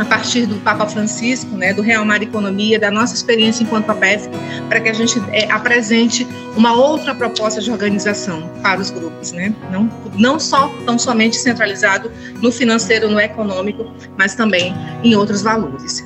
a 0.00 0.04
partir 0.04 0.46
do 0.46 0.56
Papa 0.56 0.86
Francisco, 0.86 1.56
né, 1.56 1.74
do 1.74 1.82
Real 1.82 2.04
Mar 2.04 2.22
Economia, 2.22 2.78
da 2.78 2.90
nossa 2.90 3.14
experiência 3.14 3.62
enquanto 3.62 3.90
APF, 3.90 4.28
para 4.68 4.80
que 4.80 4.88
a 4.88 4.92
gente 4.92 5.20
é, 5.30 5.50
apresente 5.50 6.26
uma 6.56 6.72
outra 6.72 7.14
proposta 7.14 7.60
de 7.60 7.70
organização 7.70 8.48
para 8.62 8.80
os 8.80 8.90
grupos, 8.90 9.32
né? 9.32 9.54
Não, 9.70 9.90
não 10.14 10.40
só 10.40 10.68
tão 10.84 10.98
somente 10.98 11.36
centralizado 11.36 12.10
no 12.40 12.50
financeiro, 12.50 13.08
no 13.08 13.20
econômico, 13.20 13.92
mas 14.16 14.34
também 14.34 14.74
em 15.04 15.14
outros 15.14 15.42
valores. 15.42 16.04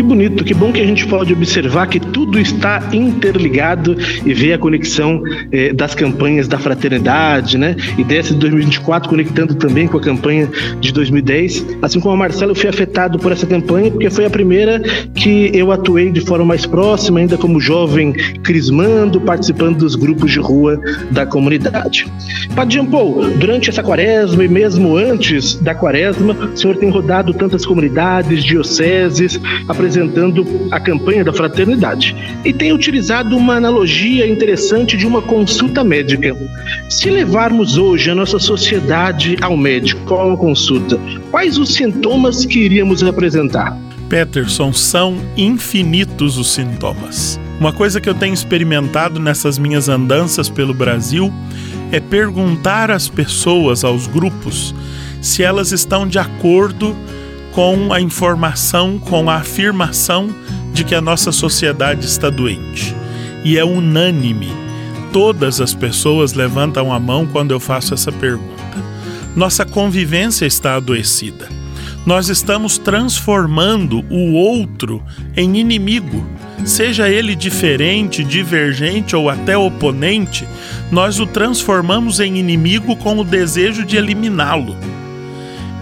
Que 0.00 0.04
bonito, 0.04 0.42
que 0.42 0.54
bom 0.54 0.72
que 0.72 0.80
a 0.80 0.86
gente 0.86 1.06
pode 1.06 1.30
observar 1.30 1.86
que 1.86 2.00
tudo 2.00 2.40
está 2.40 2.82
interligado 2.90 3.94
e 4.24 4.32
ver 4.32 4.54
a 4.54 4.58
conexão 4.58 5.22
eh, 5.52 5.74
das 5.74 5.94
campanhas 5.94 6.48
da 6.48 6.58
fraternidade, 6.58 7.58
né? 7.58 7.76
E 7.98 8.02
dessa 8.02 8.32
de 8.32 8.40
2024 8.40 9.10
conectando 9.10 9.54
também 9.56 9.86
com 9.86 9.98
a 9.98 10.00
campanha 10.00 10.48
de 10.80 10.90
2010. 10.90 11.66
Assim 11.82 12.00
como 12.00 12.14
a 12.14 12.16
Marcela, 12.16 12.52
eu 12.52 12.56
fui 12.56 12.70
afetado 12.70 13.18
por 13.18 13.30
essa 13.30 13.46
campanha 13.46 13.90
porque 13.90 14.08
foi 14.08 14.24
a 14.24 14.30
primeira 14.30 14.80
que 15.14 15.50
eu 15.52 15.70
atuei 15.70 16.10
de 16.10 16.22
forma 16.22 16.46
mais 16.46 16.64
próxima, 16.64 17.20
ainda 17.20 17.36
como 17.36 17.60
jovem 17.60 18.14
crismando, 18.42 19.20
participando 19.20 19.80
dos 19.80 19.96
grupos 19.96 20.32
de 20.32 20.38
rua 20.38 20.80
da 21.10 21.26
comunidade. 21.26 22.10
Padre 22.56 22.76
Jean 22.76 22.86
Paul, 22.86 23.32
durante 23.36 23.68
essa 23.68 23.82
quaresma 23.82 24.42
e 24.42 24.48
mesmo 24.48 24.96
antes 24.96 25.56
da 25.56 25.74
quaresma, 25.74 26.32
o 26.32 26.56
senhor 26.56 26.76
tem 26.76 26.88
rodado 26.88 27.34
tantas 27.34 27.66
comunidades, 27.66 28.42
dioceses, 28.42 29.38
apresentando 29.68 29.89
a 30.70 30.80
campanha 30.80 31.24
da 31.24 31.32
fraternidade 31.32 32.14
e 32.44 32.52
tem 32.52 32.72
utilizado 32.72 33.36
uma 33.36 33.54
analogia 33.56 34.26
interessante 34.26 34.96
de 34.96 35.06
uma 35.06 35.22
consulta 35.22 35.82
médica. 35.82 36.36
Se 36.88 37.10
levarmos 37.10 37.76
hoje 37.76 38.10
a 38.10 38.14
nossa 38.14 38.38
sociedade 38.38 39.36
ao 39.40 39.56
médico, 39.56 40.14
a 40.14 40.26
uma 40.26 40.36
consulta, 40.36 40.98
quais 41.30 41.58
os 41.58 41.74
sintomas 41.74 42.44
que 42.44 42.58
iríamos 42.60 43.02
apresentar? 43.02 43.76
Peterson, 44.08 44.72
são 44.72 45.16
infinitos 45.36 46.36
os 46.36 46.52
sintomas. 46.52 47.38
Uma 47.60 47.72
coisa 47.72 48.00
que 48.00 48.08
eu 48.08 48.14
tenho 48.14 48.34
experimentado 48.34 49.20
nessas 49.20 49.58
minhas 49.58 49.88
andanças 49.88 50.48
pelo 50.48 50.74
Brasil 50.74 51.32
é 51.92 52.00
perguntar 52.00 52.90
às 52.90 53.08
pessoas, 53.08 53.84
aos 53.84 54.06
grupos, 54.06 54.74
se 55.20 55.42
elas 55.42 55.70
estão 55.70 56.06
de 56.06 56.18
acordo 56.18 56.96
com 57.60 57.92
a 57.92 58.00
informação, 58.00 58.98
com 58.98 59.28
a 59.28 59.34
afirmação 59.34 60.34
de 60.72 60.82
que 60.82 60.94
a 60.94 61.00
nossa 61.02 61.30
sociedade 61.30 62.06
está 62.06 62.30
doente. 62.30 62.96
E 63.44 63.58
é 63.58 63.62
unânime. 63.62 64.48
Todas 65.12 65.60
as 65.60 65.74
pessoas 65.74 66.32
levantam 66.32 66.90
a 66.90 66.98
mão 66.98 67.26
quando 67.26 67.50
eu 67.50 67.60
faço 67.60 67.92
essa 67.92 68.10
pergunta. 68.10 68.64
Nossa 69.36 69.66
convivência 69.66 70.46
está 70.46 70.76
adoecida. 70.76 71.50
Nós 72.06 72.30
estamos 72.30 72.78
transformando 72.78 74.06
o 74.08 74.32
outro 74.32 75.02
em 75.36 75.58
inimigo, 75.58 76.26
seja 76.64 77.10
ele 77.10 77.34
diferente, 77.34 78.24
divergente 78.24 79.14
ou 79.14 79.28
até 79.28 79.58
oponente, 79.58 80.48
nós 80.90 81.20
o 81.20 81.26
transformamos 81.26 82.20
em 82.20 82.38
inimigo 82.38 82.96
com 82.96 83.18
o 83.18 83.24
desejo 83.24 83.84
de 83.84 83.98
eliminá-lo. 83.98 84.78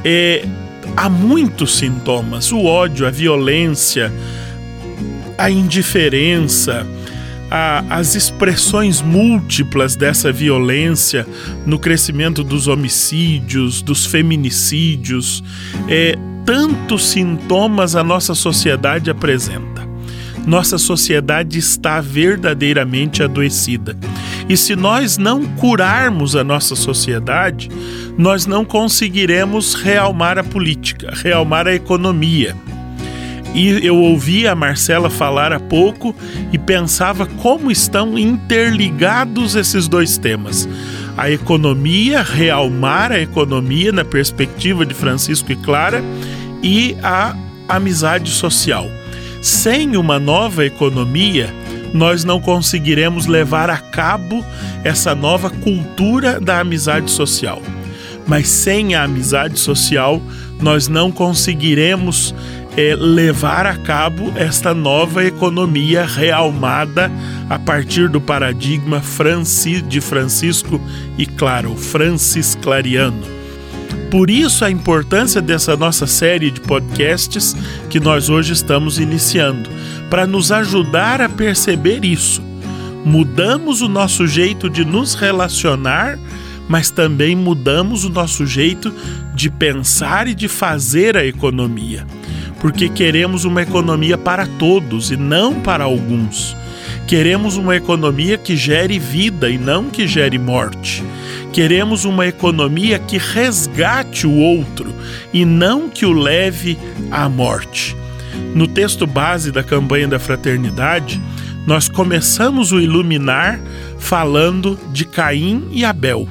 É, 0.04 0.44
há 0.99 1.09
muitos 1.09 1.78
sintomas: 1.78 2.50
o 2.50 2.64
ódio, 2.64 3.07
a 3.07 3.11
violência, 3.11 4.12
a 5.37 5.49
indiferença, 5.49 6.85
a, 7.49 7.85
as 7.88 8.17
expressões 8.17 9.00
múltiplas 9.00 9.95
dessa 9.95 10.33
violência 10.33 11.25
no 11.64 11.78
crescimento 11.78 12.43
dos 12.43 12.67
homicídios, 12.67 13.81
dos 13.81 14.05
feminicídios, 14.05 15.43
é, 15.88 16.17
tantos 16.45 17.07
sintomas 17.07 17.95
a 17.95 18.02
nossa 18.02 18.35
sociedade 18.35 19.09
apresenta. 19.09 19.87
Nossa 20.45 20.78
sociedade 20.78 21.59
está 21.59 22.00
verdadeiramente 22.00 23.23
adoecida. 23.23 23.95
E 24.49 24.57
se 24.57 24.75
nós 24.75 25.19
não 25.19 25.45
curarmos 25.45 26.35
a 26.35 26.43
nossa 26.43 26.75
sociedade, 26.75 27.69
nós 28.17 28.47
não 28.47 28.64
conseguiremos 28.64 29.75
realmar 29.75 30.38
a 30.38 30.45
política, 30.45 31.12
realmar 31.14 31.67
a 31.67 31.75
economia. 31.75 32.57
E 33.55 33.85
eu 33.87 33.97
ouvi 33.97 34.47
a 34.47 34.55
Marcela 34.55 35.11
falar 35.11 35.52
há 35.52 35.61
pouco 35.61 36.14
e 36.52 36.59
pensava 36.59 37.26
como 37.26 37.71
estão 37.71 38.19
interligados 38.19 39.55
esses 39.55 39.88
dois 39.88 40.17
temas. 40.17 40.69
A 41.17 41.31
economia, 41.31 42.23
realmar 42.23 43.11
a 43.11 43.21
economia 43.21 43.90
na 43.90 44.05
perspectiva 44.05 44.87
de 44.87 44.95
Francisco 44.95 45.50
e 45.50 45.57
Clara, 45.57 46.02
e 46.62 46.97
a 47.02 47.35
amizade 47.69 48.31
social. 48.31 48.88
Sem 49.43 49.97
uma 49.97 50.19
nova 50.19 50.64
economia, 50.64 51.52
nós 51.92 52.25
não 52.25 52.40
conseguiremos 52.40 53.26
levar 53.26 53.71
a 53.71 53.78
cabo 53.78 54.45
essa 54.85 55.14
nova 55.14 55.50
cultura 55.50 56.40
da 56.40 56.61
amizade 56.61 57.11
social. 57.11 57.62
Mas 58.26 58.49
sem 58.49 58.95
a 58.95 59.04
amizade 59.04 59.59
social, 59.59 60.21
nós 60.61 60.88
não 60.88 61.11
conseguiremos 61.11 62.35
é, 62.76 62.95
levar 62.95 63.66
a 63.66 63.76
cabo 63.76 64.33
esta 64.37 64.75
nova 64.75 65.25
economia 65.25 66.04
realmada 66.04 67.11
a 67.49 67.59
partir 67.59 68.09
do 68.09 68.21
paradigma 68.21 69.00
de 69.83 70.00
Francisco 70.00 70.80
e, 71.16 71.26
claro, 71.26 71.75
francisclariano. 71.75 73.38
Por 74.10 74.30
isso 74.30 74.64
a 74.64 74.70
importância 74.70 75.40
dessa 75.40 75.76
nossa 75.76 76.06
série 76.06 76.50
de 76.50 76.60
podcasts 76.60 77.54
que 77.90 78.00
nós 78.00 78.28
hoje 78.28 78.52
estamos 78.52 78.98
iniciando, 78.98 79.68
para 80.08 80.26
nos 80.26 80.50
ajudar 80.50 81.20
a 81.20 81.28
perceber 81.28 82.04
isso. 82.04 82.42
Mudamos 83.04 83.82
o 83.82 83.88
nosso 83.88 84.26
jeito 84.26 84.70
de 84.70 84.84
nos 84.84 85.14
relacionar, 85.14 86.18
mas 86.68 86.90
também 86.90 87.36
mudamos 87.36 88.04
o 88.04 88.10
nosso 88.10 88.46
jeito 88.46 88.92
de 89.34 89.50
pensar 89.50 90.26
e 90.26 90.34
de 90.34 90.48
fazer 90.48 91.16
a 91.16 91.24
economia 91.24 92.06
porque 92.60 92.88
queremos 92.88 93.44
uma 93.44 93.62
economia 93.62 94.18
para 94.18 94.46
todos 94.46 95.10
e 95.10 95.16
não 95.16 95.60
para 95.60 95.84
alguns. 95.84 96.56
Queremos 97.06 97.56
uma 97.56 97.76
economia 97.76 98.36
que 98.36 98.56
gere 98.56 98.98
vida 98.98 99.48
e 99.48 99.56
não 99.56 99.84
que 99.84 100.06
gere 100.06 100.38
morte. 100.38 101.02
Queremos 101.52 102.05
uma 102.05 102.26
economia 102.26 102.99
que 102.99 103.19
resgate 103.19 104.26
o 104.26 104.35
outro 104.35 104.93
e 105.33 105.45
não 105.45 105.88
que 105.88 106.07
o 106.07 106.12
leve 106.12 106.78
à 107.11 107.28
morte. 107.28 107.97
No 108.55 108.67
texto 108.67 109.07
base 109.07 109.50
da 109.50 109.62
campanha 109.62 110.09
da 110.09 110.19
fraternidade, 110.19 111.21
nós 111.67 111.88
começamos 111.88 112.73
o 112.73 112.81
iluminar 112.81 113.59
falando 113.99 114.78
de 114.93 115.05
Caim 115.05 115.69
e 115.71 115.85
Abel. 115.85 116.28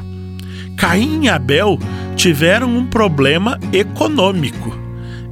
Caim 0.77 1.25
e 1.25 1.29
Abel 1.29 1.79
tiveram 2.15 2.75
um 2.75 2.85
problema 2.85 3.59
econômico 3.73 4.87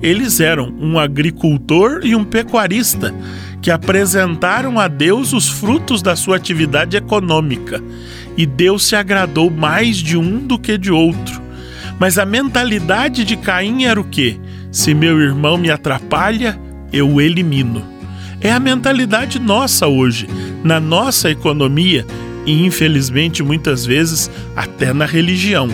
eles 0.05 0.39
eram 0.39 0.71
um 0.79 0.99
agricultor 0.99 2.01
e 2.03 2.15
um 2.15 2.23
pecuarista 2.23 3.11
que 3.59 3.71
apresentaram 3.71 4.79
a 4.79 4.87
Deus 4.87 5.33
os 5.33 5.49
frutos 5.49 6.03
da 6.03 6.15
sua 6.15 6.35
atividade 6.35 6.95
econômica. 6.95 7.81
E 8.37 8.45
Deus 8.45 8.85
se 8.85 8.95
agradou 8.95 9.49
mais 9.49 9.97
de 9.97 10.17
um 10.17 10.39
do 10.39 10.59
que 10.59 10.77
de 10.77 10.91
outro. 10.91 11.41
Mas 11.99 12.17
a 12.17 12.25
mentalidade 12.25 13.23
de 13.23 13.37
Caim 13.37 13.85
era 13.85 13.99
o 13.99 14.03
quê? 14.03 14.37
Se 14.71 14.93
meu 14.93 15.19
irmão 15.21 15.57
me 15.57 15.71
atrapalha, 15.71 16.59
eu 16.91 17.09
o 17.09 17.21
elimino. 17.21 17.83
É 18.41 18.51
a 18.51 18.59
mentalidade 18.59 19.39
nossa 19.39 19.87
hoje, 19.87 20.27
na 20.63 20.79
nossa 20.79 21.31
economia 21.31 22.05
e, 22.45 22.65
infelizmente, 22.65 23.41
muitas 23.41 23.85
vezes 23.85 24.29
até 24.55 24.93
na 24.93 25.05
religião. 25.05 25.67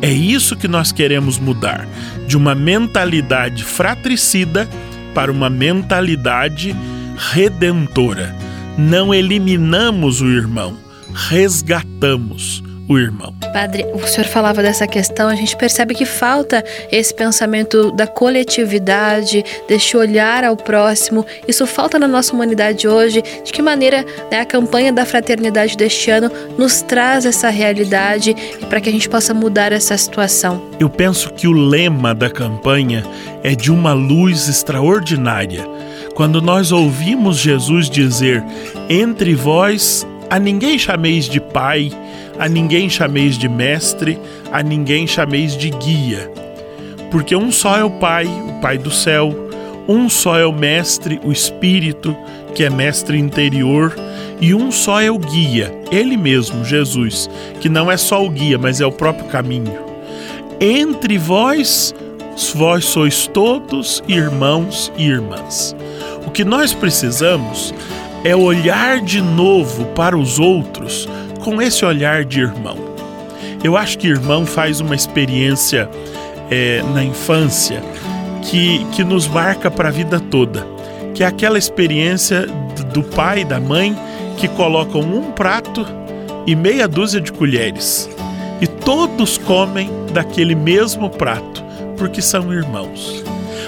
É 0.00 0.10
isso 0.10 0.56
que 0.56 0.68
nós 0.68 0.92
queremos 0.92 1.38
mudar, 1.38 1.86
de 2.26 2.36
uma 2.36 2.54
mentalidade 2.54 3.64
fratricida 3.64 4.68
para 5.14 5.32
uma 5.32 5.50
mentalidade 5.50 6.76
redentora. 7.16 8.34
Não 8.78 9.12
eliminamos 9.12 10.20
o 10.20 10.26
irmão, 10.26 10.76
resgatamos 11.16 12.62
o 12.88 12.98
irmão. 12.98 13.34
Padre, 13.52 13.84
o 13.92 14.06
senhor 14.06 14.26
falava 14.26 14.62
dessa 14.62 14.86
questão, 14.86 15.28
a 15.28 15.34
gente 15.34 15.56
percebe 15.56 15.94
que 15.94 16.04
falta 16.04 16.64
esse 16.90 17.12
pensamento 17.12 17.90
da 17.90 18.06
coletividade, 18.06 19.44
deste 19.66 19.96
olhar 19.96 20.44
ao 20.44 20.56
próximo. 20.56 21.26
Isso 21.48 21.66
falta 21.66 21.98
na 21.98 22.06
nossa 22.06 22.32
humanidade 22.32 22.86
hoje. 22.86 23.22
De 23.44 23.52
que 23.52 23.60
maneira 23.60 24.04
né, 24.30 24.40
a 24.40 24.44
campanha 24.44 24.92
da 24.92 25.04
fraternidade 25.04 25.76
deste 25.76 26.10
ano 26.10 26.30
nos 26.56 26.82
traz 26.82 27.26
essa 27.26 27.48
realidade 27.48 28.36
para 28.68 28.80
que 28.80 28.88
a 28.88 28.92
gente 28.92 29.08
possa 29.08 29.34
mudar 29.34 29.72
essa 29.72 29.96
situação? 29.96 30.62
Eu 30.78 30.88
penso 30.88 31.32
que 31.32 31.48
o 31.48 31.52
lema 31.52 32.14
da 32.14 32.30
campanha 32.30 33.04
é 33.42 33.54
de 33.54 33.72
uma 33.72 33.92
luz 33.92 34.48
extraordinária. 34.48 35.66
Quando 36.14 36.40
nós 36.40 36.72
ouvimos 36.72 37.38
Jesus 37.38 37.90
dizer: 37.90 38.44
Entre 38.88 39.34
vós 39.34 40.06
a 40.28 40.38
ninguém 40.38 40.78
chameis 40.78 41.28
de 41.28 41.40
pai, 41.40 41.90
a 42.38 42.48
ninguém 42.48 42.88
chameis 42.88 43.38
de 43.38 43.48
mestre, 43.48 44.18
a 44.52 44.62
ninguém 44.62 45.06
chameis 45.06 45.56
de 45.56 45.70
guia. 45.70 46.30
Porque 47.10 47.36
um 47.36 47.52
só 47.52 47.76
é 47.76 47.84
o 47.84 47.90
Pai, 47.90 48.26
o 48.26 48.60
Pai 48.60 48.76
do 48.76 48.90
céu, 48.90 49.34
um 49.88 50.08
só 50.08 50.38
é 50.38 50.44
o 50.44 50.52
Mestre, 50.52 51.20
o 51.24 51.30
Espírito, 51.30 52.16
que 52.54 52.64
é 52.64 52.70
Mestre 52.70 53.18
interior, 53.18 53.94
e 54.40 54.52
um 54.52 54.70
só 54.70 55.00
é 55.00 55.10
o 55.10 55.18
guia, 55.18 55.72
Ele 55.90 56.16
mesmo, 56.16 56.64
Jesus, 56.64 57.30
que 57.60 57.68
não 57.68 57.90
é 57.90 57.96
só 57.96 58.24
o 58.24 58.30
guia, 58.30 58.58
mas 58.58 58.80
é 58.80 58.86
o 58.86 58.92
próprio 58.92 59.26
caminho. 59.26 59.78
Entre 60.60 61.16
vós, 61.16 61.94
vós 62.54 62.84
sois 62.84 63.26
todos 63.26 64.02
irmãos 64.08 64.92
e 64.96 65.06
irmãs. 65.06 65.76
O 66.26 66.30
que 66.30 66.44
nós 66.44 66.74
precisamos 66.74 67.72
é 68.26 68.34
olhar 68.34 69.00
de 69.00 69.22
novo 69.22 69.84
para 69.94 70.18
os 70.18 70.40
outros 70.40 71.08
com 71.44 71.62
esse 71.62 71.84
olhar 71.84 72.24
de 72.24 72.40
irmão. 72.40 72.76
Eu 73.62 73.76
acho 73.76 73.96
que 73.96 74.08
irmão 74.08 74.44
faz 74.44 74.80
uma 74.80 74.96
experiência 74.96 75.88
é, 76.50 76.82
na 76.92 77.04
infância 77.04 77.80
que, 78.42 78.84
que 78.86 79.04
nos 79.04 79.28
marca 79.28 79.70
para 79.70 79.90
a 79.90 79.92
vida 79.92 80.18
toda, 80.18 80.66
que 81.14 81.22
é 81.22 81.26
aquela 81.28 81.56
experiência 81.56 82.48
do 82.92 83.00
pai 83.04 83.42
e 83.42 83.44
da 83.44 83.60
mãe 83.60 83.96
que 84.36 84.48
colocam 84.48 85.02
um 85.02 85.30
prato 85.30 85.86
e 86.48 86.56
meia 86.56 86.88
dúzia 86.88 87.20
de 87.20 87.30
colheres 87.30 88.10
e 88.60 88.66
todos 88.66 89.38
comem 89.38 89.88
daquele 90.12 90.56
mesmo 90.56 91.10
prato 91.10 91.62
porque 91.96 92.20
são 92.20 92.52
irmãos. 92.52 93.22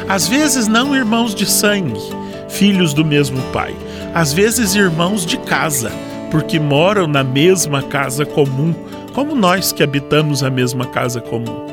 Às 0.08 0.26
vezes 0.26 0.66
não 0.66 0.96
irmãos 0.96 1.32
de 1.32 1.46
sangue, 1.46 2.00
filhos 2.48 2.92
do 2.92 3.04
mesmo 3.04 3.40
pai, 3.52 3.72
às 4.14 4.32
vezes 4.32 4.74
irmãos 4.74 5.24
de 5.24 5.36
casa 5.38 5.90
porque 6.30 6.58
moram 6.58 7.06
na 7.06 7.24
mesma 7.24 7.82
casa 7.82 8.24
comum, 8.24 8.74
como 9.14 9.34
nós 9.34 9.72
que 9.72 9.82
habitamos 9.82 10.42
a 10.42 10.50
mesma 10.50 10.86
casa 10.86 11.20
comum. 11.20 11.66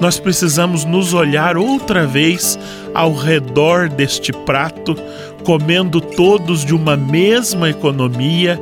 Nós 0.00 0.18
precisamos 0.18 0.84
nos 0.84 1.12
olhar 1.12 1.56
outra 1.56 2.06
vez 2.06 2.58
ao 2.94 3.14
redor 3.14 3.88
deste 3.88 4.32
prato, 4.32 4.96
comendo 5.44 6.00
todos 6.00 6.64
de 6.64 6.74
uma 6.74 6.96
mesma 6.96 7.68
economia, 7.68 8.60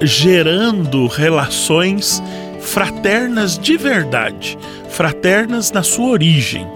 gerando 0.00 1.06
relações 1.06 2.22
fraternas 2.60 3.58
de 3.58 3.76
verdade, 3.76 4.58
fraternas 4.88 5.70
na 5.70 5.82
sua 5.82 6.08
origem, 6.08 6.66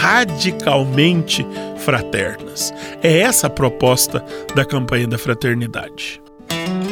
radicalmente 0.00 1.46
fraternas. 1.86 2.74
É 3.00 3.20
essa 3.20 3.46
a 3.46 3.50
proposta 3.50 4.22
da 4.56 4.64
campanha 4.64 5.06
da 5.06 5.16
fraternidade. 5.16 6.20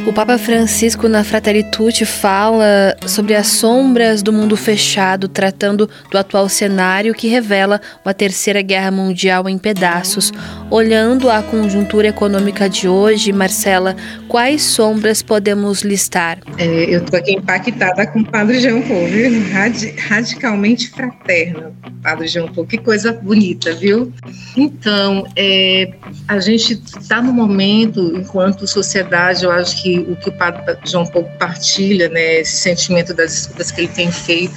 O 0.07 0.12
Papa 0.12 0.37
Francisco, 0.37 1.09
na 1.09 1.25
Fratelli 1.25 1.64
Tutti, 1.64 2.05
fala 2.05 2.95
sobre 3.07 3.35
as 3.35 3.47
sombras 3.47 4.23
do 4.23 4.35
mundo 4.35 4.55
fechado, 4.55 5.29
tratando 5.29 5.88
do 6.11 6.19
atual 6.19 6.47
cenário 6.47 7.14
que 7.14 7.27
revela 7.27 7.81
uma 8.05 8.12
terceira 8.12 8.61
guerra 8.61 8.90
mundial 8.90 9.49
em 9.49 9.57
pedaços. 9.57 10.31
Olhando 10.71 11.31
a 11.31 11.43
conjuntura 11.43 12.09
econômica 12.09 12.69
de 12.69 12.87
hoje, 12.87 13.33
Marcela, 13.33 13.97
quais 14.29 14.62
sombras 14.62 15.23
podemos 15.23 15.81
listar? 15.81 16.38
É, 16.59 16.95
eu 16.95 17.03
estou 17.03 17.19
aqui 17.19 17.33
impactada 17.33 18.07
com 18.07 18.21
o 18.21 18.27
Padre 18.27 18.61
Jean 18.61 18.83
Paul, 18.83 19.07
viu? 19.07 19.43
Radi 19.53 19.95
radicalmente 19.97 20.90
fraterno, 20.90 21.75
Padre 22.03 22.29
Jean 22.29 22.49
Paul. 22.49 22.67
Que 22.67 22.77
coisa 22.77 23.11
bonita, 23.11 23.73
viu? 23.73 24.12
Então, 24.55 25.27
é, 25.35 25.95
a 26.29 26.38
gente 26.40 26.75
está 26.75 27.23
no 27.23 27.33
momento, 27.33 28.12
enquanto 28.14 28.67
sociedade, 28.67 29.45
eu 29.45 29.51
acho 29.51 29.83
que 29.83 29.93
o 30.00 30.16
que 30.16 30.28
o 30.28 30.33
padre 30.33 30.62
João 30.85 31.07
Paulo 31.07 31.30
partilha, 31.38 32.09
né, 32.09 32.40
esse 32.40 32.57
sentimento 32.57 33.14
das 33.14 33.33
escutas 33.33 33.70
que 33.70 33.83
ele 33.83 33.88
tem 33.88 34.11
feito, 34.11 34.54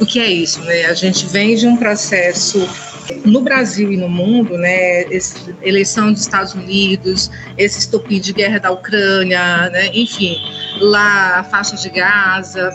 o 0.00 0.06
que 0.06 0.18
é 0.18 0.28
isso, 0.28 0.60
né? 0.62 0.86
A 0.86 0.94
gente 0.94 1.26
vem 1.26 1.54
de 1.54 1.66
um 1.66 1.76
processo 1.76 2.68
no 3.24 3.42
Brasil 3.42 3.92
e 3.92 3.96
no 3.96 4.08
mundo, 4.08 4.56
né, 4.56 5.02
esse, 5.04 5.54
eleição 5.62 6.12
dos 6.12 6.22
Estados 6.22 6.54
Unidos, 6.54 7.30
esse 7.56 7.78
estopim 7.78 8.18
de 8.18 8.32
guerra 8.32 8.58
da 8.58 8.70
Ucrânia, 8.70 9.70
né, 9.70 9.90
enfim, 9.92 10.36
lá 10.80 11.40
a 11.40 11.44
faixa 11.44 11.76
de 11.76 11.88
Gaza, 11.90 12.70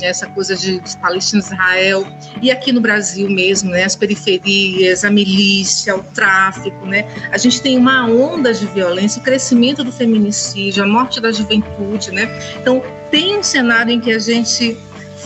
essa 0.00 0.26
coisa 0.28 0.56
de, 0.56 0.80
dos 0.80 0.94
palestinos 0.96 1.46
Israel, 1.46 2.06
e 2.42 2.50
aqui 2.50 2.72
no 2.72 2.80
Brasil 2.80 3.28
mesmo, 3.28 3.70
né, 3.70 3.84
as 3.84 3.96
periferias, 3.96 5.04
a 5.04 5.10
milícia, 5.10 5.96
o 5.96 6.02
tráfico, 6.02 6.84
né, 6.86 7.06
a 7.30 7.38
gente 7.38 7.60
tem 7.60 7.78
uma 7.78 8.06
onda 8.06 8.52
de 8.52 8.66
violência, 8.66 9.20
o 9.20 9.24
crescimento 9.24 9.84
do 9.84 9.92
feminicídio, 9.92 10.82
a 10.82 10.86
morte 10.86 11.20
da 11.20 11.32
juventude, 11.32 12.10
né, 12.10 12.28
então 12.60 12.82
tem 13.10 13.38
um 13.38 13.42
cenário 13.42 13.92
em 13.92 14.00
que 14.00 14.12
a 14.12 14.18
gente 14.18 14.76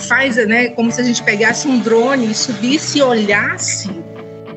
faz, 0.07 0.37
né, 0.37 0.69
como 0.69 0.93
se 0.93 1.01
a 1.01 1.05
gente 1.05 1.23
pegasse 1.23 1.67
um 1.67 1.81
drone 1.81 2.31
e 2.31 2.35
subisse 2.35 2.99
e 2.99 3.03
olhasse 3.03 3.91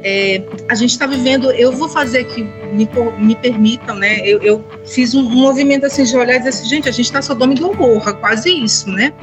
é, 0.04 0.42
a 0.68 0.76
gente 0.76 0.92
está 0.92 1.06
vivendo, 1.06 1.52
eu 1.52 1.72
vou 1.72 1.88
fazer 1.88 2.20
aqui, 2.20 2.44
me, 2.74 2.90
me 3.20 3.36
permitam, 3.36 3.96
né? 3.96 4.20
Eu, 4.22 4.42
eu 4.42 4.66
fiz 4.86 5.14
um, 5.14 5.22
um, 5.22 5.42
movimento 5.42 5.86
assim 5.86 6.04
de 6.04 6.16
olhar 6.16 6.36
e 6.36 6.38
dizer 6.40 6.50
assim, 6.50 6.68
gente, 6.68 6.90
a 6.90 6.92
gente 6.92 7.06
está 7.06 7.22
Sodoma 7.22 7.54
e 7.54 7.60
Gomorra, 7.60 8.14
quase 8.14 8.50
isso, 8.50 8.90
né? 8.90 9.14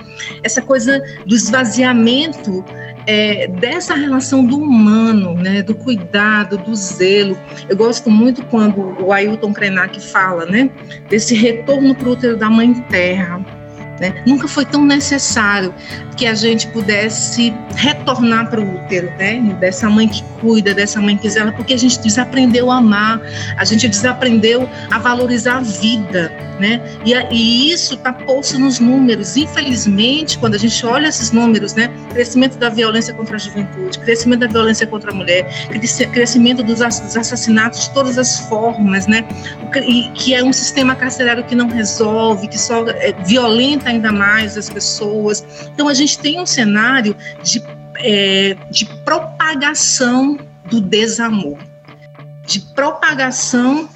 Essa 0.43 0.63
coisa 0.63 1.03
do 1.27 1.35
esvaziamento 1.35 2.65
é, 3.07 3.49
dessa 3.49 3.95
relação 3.95 4.45
do 4.45 4.59
humano, 4.59 5.35
né? 5.35 5.63
Do 5.63 5.75
cuidado, 5.75 6.59
do 6.59 6.75
zelo. 6.75 7.37
Eu 7.69 7.77
gosto 7.77 8.11
muito 8.11 8.45
quando 8.47 8.97
o 9.03 9.13
Ailton 9.13 9.53
Krenak 9.53 10.01
fala, 10.01 10.47
né? 10.47 10.71
Desse 11.09 11.35
retorno 11.35 11.95
para 11.95 12.09
o 12.09 12.13
útero 12.13 12.37
da 12.37 12.49
mãe 12.49 12.73
terra 12.89 13.58
né? 14.01 14.23
Nunca 14.27 14.49
foi 14.49 14.65
tão 14.65 14.85
necessário 14.85 15.75
que 16.17 16.27
a 16.27 16.35
gente 16.35 16.67
pudesse 16.69 17.55
retornar 17.77 18.51
para 18.51 18.61
o 18.61 18.75
útero, 18.75 19.09
né? 19.19 19.39
dessa 19.61 19.89
mãe 19.89 20.09
que 20.09 20.23
cuida, 20.41 20.75
dessa 20.75 21.01
mãe 21.01 21.17
que 21.17 21.31
zela, 21.31 21.53
porque 21.53 21.75
a 21.75 21.77
gente 21.77 22.01
desaprendeu 22.01 22.71
a 22.71 22.79
amar, 22.79 23.21
a 23.57 23.65
gente 23.65 23.89
desaprendeu 23.89 24.69
a 24.91 24.99
valorizar 24.99 25.59
a 25.59 25.61
vida. 25.61 26.33
Né? 26.59 26.83
E, 27.05 27.15
e 27.33 27.73
isso 27.73 27.95
está 27.95 28.13
posto 28.13 28.59
nos 28.59 28.81
números. 28.81 29.37
Infelizmente, 29.37 30.37
quando 30.39 30.57
a 30.57 30.59
gente 30.59 30.85
olha 30.85 31.07
esses 31.07 31.31
números, 31.31 31.75
né? 31.75 31.89
crescimento 32.13 32.59
da 32.59 32.69
violência 32.69 33.15
contra 33.15 33.37
a 33.37 33.39
juventude, 33.39 33.97
crescimento 34.01 34.41
da 34.41 34.49
violência 34.49 34.85
contra 34.85 35.13
a 35.13 35.15
mulher, 35.15 35.49
crescimento 36.13 36.65
dos 36.65 36.83
assassinatos 36.83 37.85
de 37.85 37.91
todas 37.95 38.19
as 38.19 38.41
formas, 38.49 39.07
né? 39.07 39.25
que 40.15 40.35
é 40.35 40.43
um 40.43 40.53
sistema 40.53 40.97
carcerário 40.97 41.45
que 41.45 41.55
não 41.55 41.69
resolve, 41.69 42.49
que 42.49 42.59
só 42.59 42.85
é, 42.89 43.13
violenta 43.25 43.88
ainda 43.89 44.13
mais 44.13 44.57
as 44.57 44.71
pessoas. 44.71 45.45
Então, 45.73 45.89
a 45.89 45.95
gente 45.95 46.19
tem 46.19 46.41
um 46.41 46.47
cenário 46.47 47.17
de, 47.43 47.63
é, 47.97 48.57
de 48.71 48.85
propagação 49.05 50.39
do 50.71 50.81
desamor, 50.81 51.59
de 52.47 52.61
propagação 52.61 53.89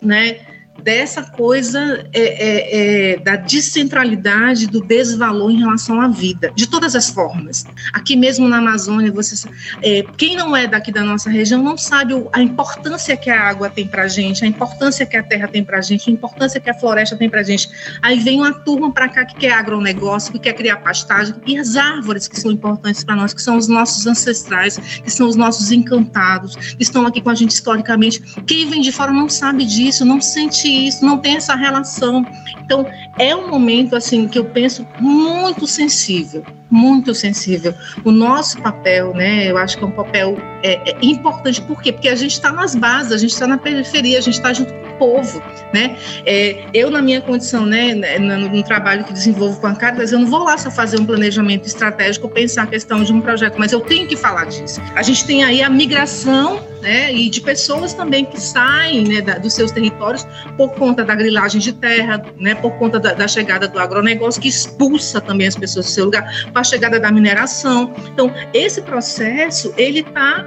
né, 0.00 0.40
dessa 0.82 1.22
coisa 1.22 2.08
é, 2.12 2.20
é, 2.20 3.12
é, 3.12 3.18
da 3.18 3.36
descentralidade, 3.36 4.66
do 4.66 4.80
desvalor 4.80 5.50
em 5.50 5.58
relação 5.58 6.00
à 6.00 6.08
vida, 6.08 6.52
de 6.54 6.66
todas 6.68 6.94
as 6.94 7.10
formas. 7.10 7.64
Aqui 7.92 8.16
mesmo 8.16 8.48
na 8.48 8.58
Amazônia, 8.58 9.10
você, 9.10 9.48
é, 9.82 10.04
quem 10.16 10.36
não 10.36 10.56
é 10.56 10.66
daqui 10.66 10.92
da 10.92 11.02
nossa 11.02 11.30
região 11.30 11.62
não 11.62 11.76
sabe 11.76 12.14
a 12.32 12.40
importância 12.40 13.16
que 13.16 13.30
a 13.30 13.42
água 13.42 13.68
tem 13.68 13.86
para 13.86 14.06
gente, 14.08 14.44
a 14.44 14.46
importância 14.46 15.04
que 15.04 15.16
a 15.16 15.22
terra 15.22 15.48
tem 15.48 15.64
para 15.64 15.80
gente, 15.80 16.08
a 16.08 16.12
importância 16.12 16.60
que 16.60 16.70
a 16.70 16.74
floresta 16.74 17.16
tem 17.16 17.28
para 17.28 17.42
gente. 17.42 17.68
Aí 18.02 18.18
vem 18.20 18.38
uma 18.38 18.52
turma 18.52 18.92
para 18.92 19.08
cá 19.08 19.24
que 19.24 19.36
quer 19.36 19.52
agronegócio, 19.52 20.32
que 20.32 20.38
quer 20.38 20.52
criar 20.52 20.76
pastagem, 20.76 21.34
e 21.46 21.58
as 21.58 21.76
árvores 21.76 22.28
que 22.28 22.38
são 22.38 22.50
importantes 22.50 23.02
para 23.04 23.16
nós, 23.16 23.34
que 23.34 23.42
são 23.42 23.56
os 23.56 23.68
nossos 23.68 24.06
ancestrais, 24.06 24.76
que 24.76 25.10
são 25.10 25.28
os 25.28 25.36
nossos 25.36 25.72
encantados, 25.72 26.54
que 26.56 26.82
estão 26.82 27.06
aqui 27.06 27.20
com 27.20 27.30
a 27.30 27.34
gente 27.34 27.50
historicamente. 27.50 28.20
Quem 28.46 28.68
vem 28.68 28.80
de 28.80 28.92
fora 28.92 29.12
não 29.12 29.28
sabe 29.28 29.64
disso, 29.64 30.04
não 30.04 30.20
sente 30.20 30.67
isso, 30.68 31.04
não 31.04 31.18
tem 31.18 31.36
essa 31.36 31.54
relação. 31.54 32.24
Então, 32.60 32.86
é 33.18 33.34
um 33.34 33.48
momento 33.48 33.96
assim 33.96 34.28
que 34.28 34.38
eu 34.38 34.44
penso 34.44 34.86
muito 35.00 35.66
sensível, 35.66 36.44
muito 36.70 37.14
sensível. 37.14 37.74
O 38.04 38.10
nosso 38.10 38.60
papel, 38.60 39.14
né? 39.14 39.50
Eu 39.50 39.56
acho 39.58 39.78
que 39.78 39.84
é 39.84 39.86
um 39.86 39.92
papel 39.92 40.36
é, 40.62 40.90
é 40.90 40.96
importante. 41.02 41.60
Por 41.62 41.80
quê? 41.80 41.92
Porque 41.92 42.08
a 42.08 42.14
gente 42.14 42.32
está 42.32 42.52
nas 42.52 42.74
bases, 42.74 43.12
a 43.12 43.18
gente 43.18 43.32
está 43.32 43.46
na 43.46 43.58
periferia, 43.58 44.18
a 44.18 44.20
gente 44.20 44.34
está 44.34 44.52
junto 44.52 44.72
com 44.72 44.86
o 44.86 44.98
povo, 44.98 45.42
né? 45.72 45.96
É, 46.26 46.64
eu 46.74 46.90
na 46.90 47.00
minha 47.00 47.20
condição, 47.20 47.64
né, 47.64 47.94
no, 48.18 48.48
no, 48.48 48.62
trabalho 48.62 49.04
que 49.04 49.12
desenvolvo 49.12 49.60
com 49.60 49.66
a 49.68 49.74
Caritas, 49.74 50.12
eu 50.12 50.18
não 50.18 50.26
vou 50.26 50.44
lá 50.44 50.58
só 50.58 50.70
fazer 50.70 51.00
um 51.00 51.06
planejamento 51.06 51.66
estratégico, 51.66 52.28
pensar 52.28 52.64
a 52.64 52.66
questão 52.66 53.02
de 53.02 53.12
um 53.12 53.20
projeto, 53.20 53.56
mas 53.58 53.72
eu 53.72 53.80
tenho 53.80 54.06
que 54.06 54.16
falar 54.16 54.46
disso. 54.46 54.80
A 54.94 55.02
gente 55.02 55.24
tem 55.24 55.44
aí 55.44 55.62
a 55.62 55.70
migração 55.70 56.60
né, 56.80 57.12
e 57.12 57.28
de 57.28 57.40
pessoas 57.40 57.92
também 57.94 58.24
que 58.24 58.40
saem 58.40 59.04
né, 59.04 59.20
da, 59.20 59.38
dos 59.38 59.52
seus 59.52 59.70
territórios 59.70 60.26
por 60.56 60.70
conta 60.72 61.04
da 61.04 61.14
grilagem 61.14 61.60
de 61.60 61.72
terra, 61.72 62.24
né, 62.38 62.54
por 62.54 62.72
conta 62.72 62.98
da, 62.98 63.12
da, 63.12 63.28
chegada 63.28 63.68
do 63.68 63.78
agronegócio, 63.78 64.40
que 64.40 64.48
expulsa 64.48 65.20
também 65.20 65.46
as 65.46 65.56
pessoas 65.56 65.86
do 65.86 65.92
seu 65.92 66.04
lugar, 66.06 66.24
com 66.52 66.58
a 66.58 66.64
chegada 66.64 67.00
da 67.00 67.10
mineração. 67.10 67.92
Então, 68.12 68.32
esse 68.52 68.82
processo, 68.82 69.72
ele 69.76 70.00
está, 70.00 70.46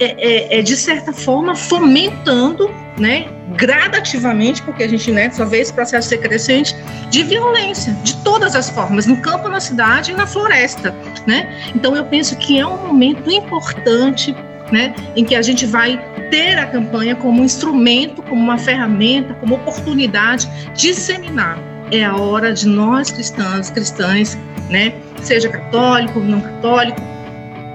é, 0.00 0.04
é, 0.04 0.58
é, 0.58 0.62
de 0.62 0.76
certa 0.76 1.12
forma, 1.12 1.54
fomentando, 1.54 2.70
né, 2.98 3.28
gradativamente, 3.56 4.62
porque 4.62 4.82
a 4.82 4.88
gente 4.88 5.10
né, 5.10 5.30
só 5.30 5.44
vê 5.44 5.60
esse 5.60 5.72
processo 5.72 6.08
ser 6.08 6.18
crescente, 6.18 6.76
de 7.10 7.22
violência, 7.22 7.92
de 8.04 8.16
todas 8.22 8.54
as 8.54 8.68
formas, 8.68 9.06
no 9.06 9.16
campo, 9.18 9.48
na 9.48 9.60
cidade 9.60 10.12
e 10.12 10.14
na 10.14 10.26
floresta. 10.26 10.94
Né? 11.26 11.72
Então, 11.74 11.96
eu 11.96 12.04
penso 12.04 12.36
que 12.36 12.58
é 12.58 12.66
um 12.66 12.76
momento 12.76 13.30
importante 13.30 14.34
né, 14.70 14.94
em 15.16 15.24
que 15.24 15.34
a 15.34 15.42
gente 15.42 15.66
vai 15.66 15.98
ter 16.30 16.58
a 16.58 16.66
campanha 16.66 17.14
como 17.16 17.40
um 17.40 17.44
instrumento, 17.44 18.22
como 18.22 18.40
uma 18.40 18.58
ferramenta, 18.58 19.34
como 19.34 19.56
oportunidade 19.56 20.48
de 20.74 20.88
disseminar. 20.88 21.58
É 21.90 22.04
a 22.04 22.16
hora 22.16 22.52
de 22.52 22.68
nós 22.68 23.10
cristãs, 23.10 23.70
cristãs, 23.70 24.38
né, 24.68 24.92
seja 25.22 25.48
católico, 25.48 26.20
não 26.20 26.40
católico, 26.40 27.00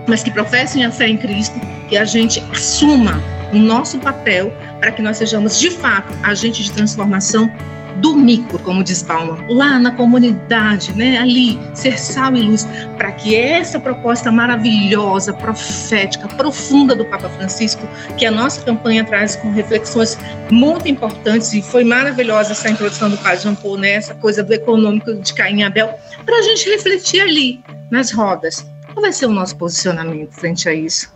mas 0.07 0.23
que 0.23 0.31
professem 0.31 0.85
a 0.85 0.91
fé 0.91 1.07
em 1.07 1.17
Cristo, 1.17 1.59
que 1.89 1.97
a 1.97 2.05
gente 2.05 2.43
assuma 2.51 3.21
o 3.51 3.57
nosso 3.57 3.99
papel 3.99 4.53
para 4.79 4.91
que 4.91 5.01
nós 5.01 5.17
sejamos 5.17 5.59
de 5.59 5.71
fato 5.71 6.13
agentes 6.23 6.65
de 6.65 6.71
transformação 6.71 7.49
do 7.97 8.15
micro, 8.15 8.59
como 8.59 8.83
diz 8.83 9.01
Bauman, 9.01 9.37
lá 9.49 9.79
na 9.79 9.91
comunidade, 9.91 10.93
né, 10.93 11.17
ali, 11.17 11.59
ser 11.73 11.99
sal 11.99 12.35
e 12.35 12.41
luz, 12.41 12.67
para 12.97 13.11
que 13.11 13.35
essa 13.35 13.79
proposta 13.79 14.31
maravilhosa, 14.31 15.33
profética, 15.33 16.27
profunda 16.27 16.95
do 16.95 17.05
Papa 17.05 17.29
Francisco, 17.29 17.87
que 18.17 18.25
a 18.25 18.31
nossa 18.31 18.61
campanha 18.61 19.03
traz 19.03 19.35
com 19.35 19.51
reflexões 19.51 20.17
muito 20.51 20.87
importantes, 20.87 21.53
e 21.53 21.61
foi 21.61 21.83
maravilhosa 21.83 22.51
essa 22.51 22.69
introdução 22.69 23.09
do 23.09 23.17
Padre 23.17 23.41
Jean 23.41 23.55
Paul, 23.55 23.77
né, 23.77 23.91
essa 23.91 24.15
coisa 24.15 24.43
do 24.43 24.53
econômico 24.53 25.13
de 25.13 25.33
Caim 25.33 25.59
e 25.59 25.63
Abel, 25.63 25.93
para 26.25 26.37
a 26.37 26.41
gente 26.41 26.69
refletir 26.69 27.21
ali, 27.21 27.61
nas 27.89 28.11
rodas. 28.11 28.65
Qual 28.93 29.01
vai 29.01 29.11
ser 29.11 29.25
o 29.25 29.31
nosso 29.31 29.55
posicionamento 29.55 30.31
frente 30.33 30.67
a 30.67 30.73
isso? 30.73 31.11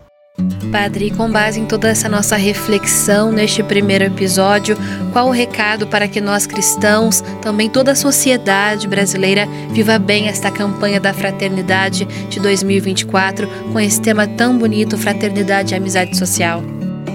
Padre, 0.71 1.11
com 1.11 1.31
base 1.31 1.59
em 1.59 1.65
toda 1.65 1.87
essa 1.87 2.07
nossa 2.07 2.35
reflexão 2.35 3.31
neste 3.31 3.63
primeiro 3.63 4.03
episódio, 4.03 4.77
qual 5.11 5.27
o 5.27 5.31
recado 5.31 5.87
para 5.87 6.07
que 6.07 6.21
nós 6.21 6.45
cristãos, 6.45 7.21
também 7.41 7.69
toda 7.69 7.93
a 7.93 7.95
sociedade 7.95 8.87
brasileira, 8.87 9.47
viva 9.71 9.97
bem 9.97 10.27
esta 10.27 10.51
campanha 10.51 10.99
da 10.99 11.13
fraternidade 11.13 12.05
de 12.29 12.39
2024 12.39 13.47
com 13.71 13.79
esse 13.79 14.01
tema 14.01 14.27
tão 14.27 14.57
bonito, 14.57 14.97
fraternidade 14.97 15.73
e 15.73 15.77
amizade 15.77 16.17
social? 16.17 16.63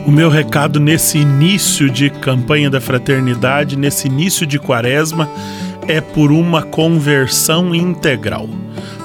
O 0.06 0.10
meu 0.10 0.28
recado 0.28 0.80
nesse 0.80 1.18
início 1.18 1.88
de 1.88 2.10
campanha 2.10 2.68
da 2.68 2.80
fraternidade, 2.80 3.76
nesse 3.76 4.08
início 4.08 4.44
de 4.46 4.58
quaresma, 4.58 5.30
é 5.86 6.00
por 6.00 6.32
uma 6.32 6.62
conversão 6.62 7.74
integral 7.74 8.48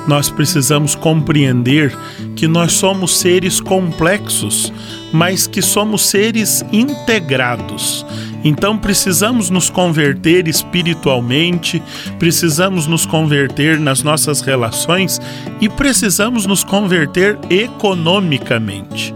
nós 0.08 0.30
precisamos 0.30 0.96
compreender 0.96 1.96
que 2.36 2.48
nós 2.48 2.74
somos 2.74 3.18
seres 3.18 3.60
complexos, 3.60 4.72
mas 5.12 5.48
que 5.48 5.62
somos 5.62 6.08
seres 6.08 6.64
integrados. 6.72 8.06
Então 8.44 8.78
precisamos 8.78 9.50
nos 9.50 9.70
converter 9.70 10.48
espiritualmente, 10.48 11.82
precisamos 12.20 12.88
nos 12.88 13.06
converter 13.06 13.80
nas 13.80 14.04
nossas 14.04 14.42
relações 14.42 15.20
e 15.60 15.68
precisamos 15.68 16.46
nos 16.46 16.64
converter 16.64 17.38
economicamente. 17.50 19.14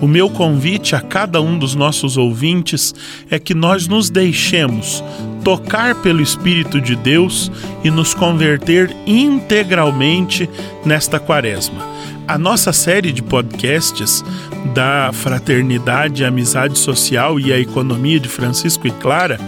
O 0.00 0.08
meu 0.08 0.28
convite 0.28 0.94
a 0.94 1.00
cada 1.00 1.40
um 1.40 1.58
dos 1.58 1.74
nossos 1.74 2.16
ouvintes 2.16 2.94
é 3.30 3.38
que 3.38 3.54
nós 3.54 3.86
nos 3.86 4.10
deixemos 4.10 5.02
tocar 5.44 5.94
pelo 5.96 6.20
Espírito 6.20 6.80
de 6.80 6.96
Deus 6.96 7.50
e 7.84 7.90
nos 7.90 8.12
converter 8.12 8.94
integralmente 9.06 10.48
nesta 10.84 11.20
quaresma. 11.20 11.86
A 12.26 12.38
nossa 12.38 12.72
série 12.72 13.12
de 13.12 13.22
podcasts 13.22 14.24
da 14.72 15.10
Fraternidade, 15.12 16.24
Amizade 16.24 16.78
Social 16.78 17.38
e 17.38 17.52
a 17.52 17.58
Economia 17.58 18.18
de 18.18 18.28
Francisco 18.28 18.86
e 18.86 18.90
Clara 18.90 19.38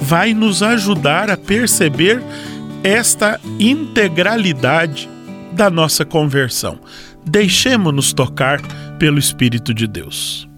vai 0.00 0.34
nos 0.34 0.62
ajudar 0.62 1.30
a 1.30 1.36
perceber 1.36 2.22
esta 2.82 3.40
integralidade 3.58 5.08
da 5.52 5.70
nossa 5.70 6.04
conversão. 6.04 6.78
Deixemos-nos 7.24 8.12
tocar 8.12 8.60
pelo 8.98 9.18
Espírito 9.18 9.72
de 9.72 9.86
Deus. 9.86 10.48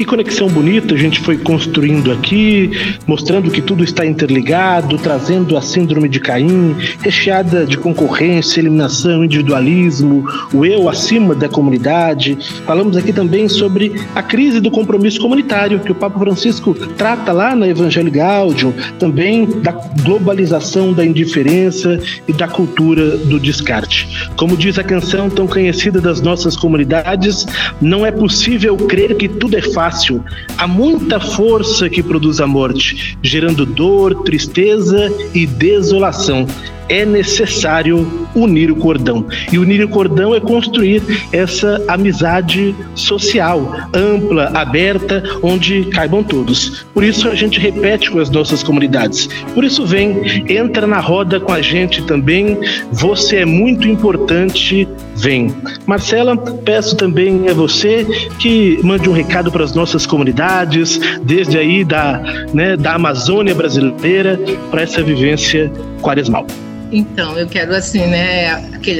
Que 0.00 0.06
conexão 0.06 0.48
bonita 0.48 0.94
a 0.94 0.96
gente 0.96 1.20
foi 1.20 1.36
construindo 1.36 2.10
aqui, 2.10 2.70
mostrando 3.06 3.50
que 3.50 3.60
tudo 3.60 3.84
está 3.84 4.06
interligado, 4.06 4.96
trazendo 4.96 5.58
a 5.58 5.60
síndrome 5.60 6.08
de 6.08 6.18
Caim, 6.18 6.74
recheada 7.02 7.66
de 7.66 7.76
concorrência, 7.76 8.60
eliminação, 8.60 9.22
individualismo, 9.22 10.24
o 10.54 10.64
eu 10.64 10.88
acima 10.88 11.34
da 11.34 11.50
comunidade. 11.50 12.38
Falamos 12.64 12.96
aqui 12.96 13.12
também 13.12 13.46
sobre 13.46 13.92
a 14.14 14.22
crise 14.22 14.58
do 14.58 14.70
compromisso 14.70 15.20
comunitário, 15.20 15.80
que 15.80 15.92
o 15.92 15.94
Papa 15.94 16.18
Francisco 16.18 16.72
trata 16.96 17.30
lá 17.30 17.54
na 17.54 17.68
Evangelho 17.68 18.10
Gaudium, 18.10 18.72
também 18.98 19.44
da 19.44 19.72
globalização 20.02 20.94
da 20.94 21.04
indiferença 21.04 22.00
e 22.26 22.32
da 22.32 22.48
cultura 22.48 23.18
do 23.18 23.38
descarte. 23.38 24.30
Como 24.34 24.56
diz 24.56 24.78
a 24.78 24.82
canção 24.82 25.28
tão 25.28 25.46
conhecida 25.46 26.00
das 26.00 26.22
nossas 26.22 26.56
comunidades, 26.56 27.46
não 27.82 28.06
é 28.06 28.10
possível 28.10 28.78
crer 28.78 29.14
que 29.18 29.28
tudo 29.28 29.58
é 29.58 29.60
fácil 29.60 29.89
fácil. 29.90 30.24
Há 30.56 30.66
muita 30.66 31.18
força 31.18 31.88
que 31.90 32.02
produz 32.02 32.40
a 32.40 32.46
morte, 32.46 33.18
gerando 33.22 33.66
dor, 33.66 34.22
tristeza 34.22 35.12
e 35.34 35.46
desolação 35.46 36.46
é 36.90 37.06
necessário 37.06 38.28
unir 38.34 38.70
o 38.70 38.76
cordão. 38.76 39.24
E 39.50 39.58
unir 39.58 39.82
o 39.82 39.88
cordão 39.88 40.34
é 40.34 40.40
construir 40.40 41.02
essa 41.32 41.82
amizade 41.88 42.74
social, 42.94 43.88
ampla, 43.94 44.50
aberta, 44.54 45.22
onde 45.42 45.84
caibam 45.86 46.22
todos. 46.22 46.84
Por 46.92 47.04
isso 47.04 47.28
a 47.28 47.34
gente 47.34 47.60
repete 47.60 48.10
com 48.10 48.18
as 48.18 48.28
nossas 48.28 48.62
comunidades. 48.62 49.28
Por 49.54 49.64
isso 49.64 49.86
vem, 49.86 50.44
entra 50.48 50.86
na 50.86 50.98
roda 50.98 51.38
com 51.38 51.52
a 51.52 51.62
gente 51.62 52.02
também. 52.02 52.58
Você 52.92 53.36
é 53.36 53.44
muito 53.44 53.86
importante, 53.86 54.88
vem. 55.16 55.54
Marcela, 55.86 56.36
peço 56.36 56.96
também 56.96 57.48
a 57.48 57.54
você 57.54 58.04
que 58.38 58.80
mande 58.82 59.08
um 59.08 59.12
recado 59.12 59.52
para 59.52 59.62
as 59.62 59.74
nossas 59.74 60.06
comunidades, 60.06 61.00
desde 61.22 61.56
aí 61.56 61.84
da, 61.84 62.20
né, 62.52 62.76
da 62.76 62.94
Amazônia 62.94 63.54
brasileira, 63.54 64.40
para 64.70 64.82
essa 64.82 65.02
vivência 65.02 65.70
quaresmal. 66.02 66.46
Então, 66.92 67.38
eu 67.38 67.46
quero 67.46 67.74
assim, 67.74 68.06
né, 68.06 68.52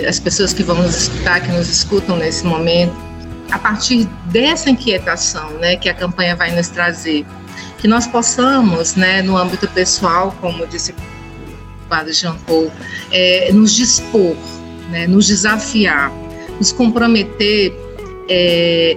as 0.06 0.20
pessoas 0.20 0.52
que 0.52 0.62
vão 0.62 0.80
nos 0.80 0.96
escutar, 0.96 1.40
que 1.40 1.50
nos 1.50 1.68
escutam 1.68 2.16
nesse 2.16 2.44
momento, 2.44 2.94
a 3.50 3.58
partir 3.58 4.04
dessa 4.26 4.70
inquietação, 4.70 5.50
né, 5.58 5.76
que 5.76 5.88
a 5.88 5.94
campanha 5.94 6.36
vai 6.36 6.54
nos 6.54 6.68
trazer, 6.68 7.26
que 7.78 7.88
nós 7.88 8.06
possamos, 8.06 8.94
né, 8.94 9.22
no 9.22 9.36
âmbito 9.36 9.66
pessoal, 9.68 10.34
como 10.40 10.66
disse 10.66 10.92
o 10.92 11.88
padre 11.88 12.12
Jean 12.12 12.36
Paul, 12.46 12.70
é, 13.10 13.50
nos 13.52 13.72
dispor, 13.72 14.36
né, 14.90 15.08
nos 15.08 15.26
desafiar, 15.26 16.12
nos 16.58 16.70
comprometer 16.70 17.72
é, 18.28 18.96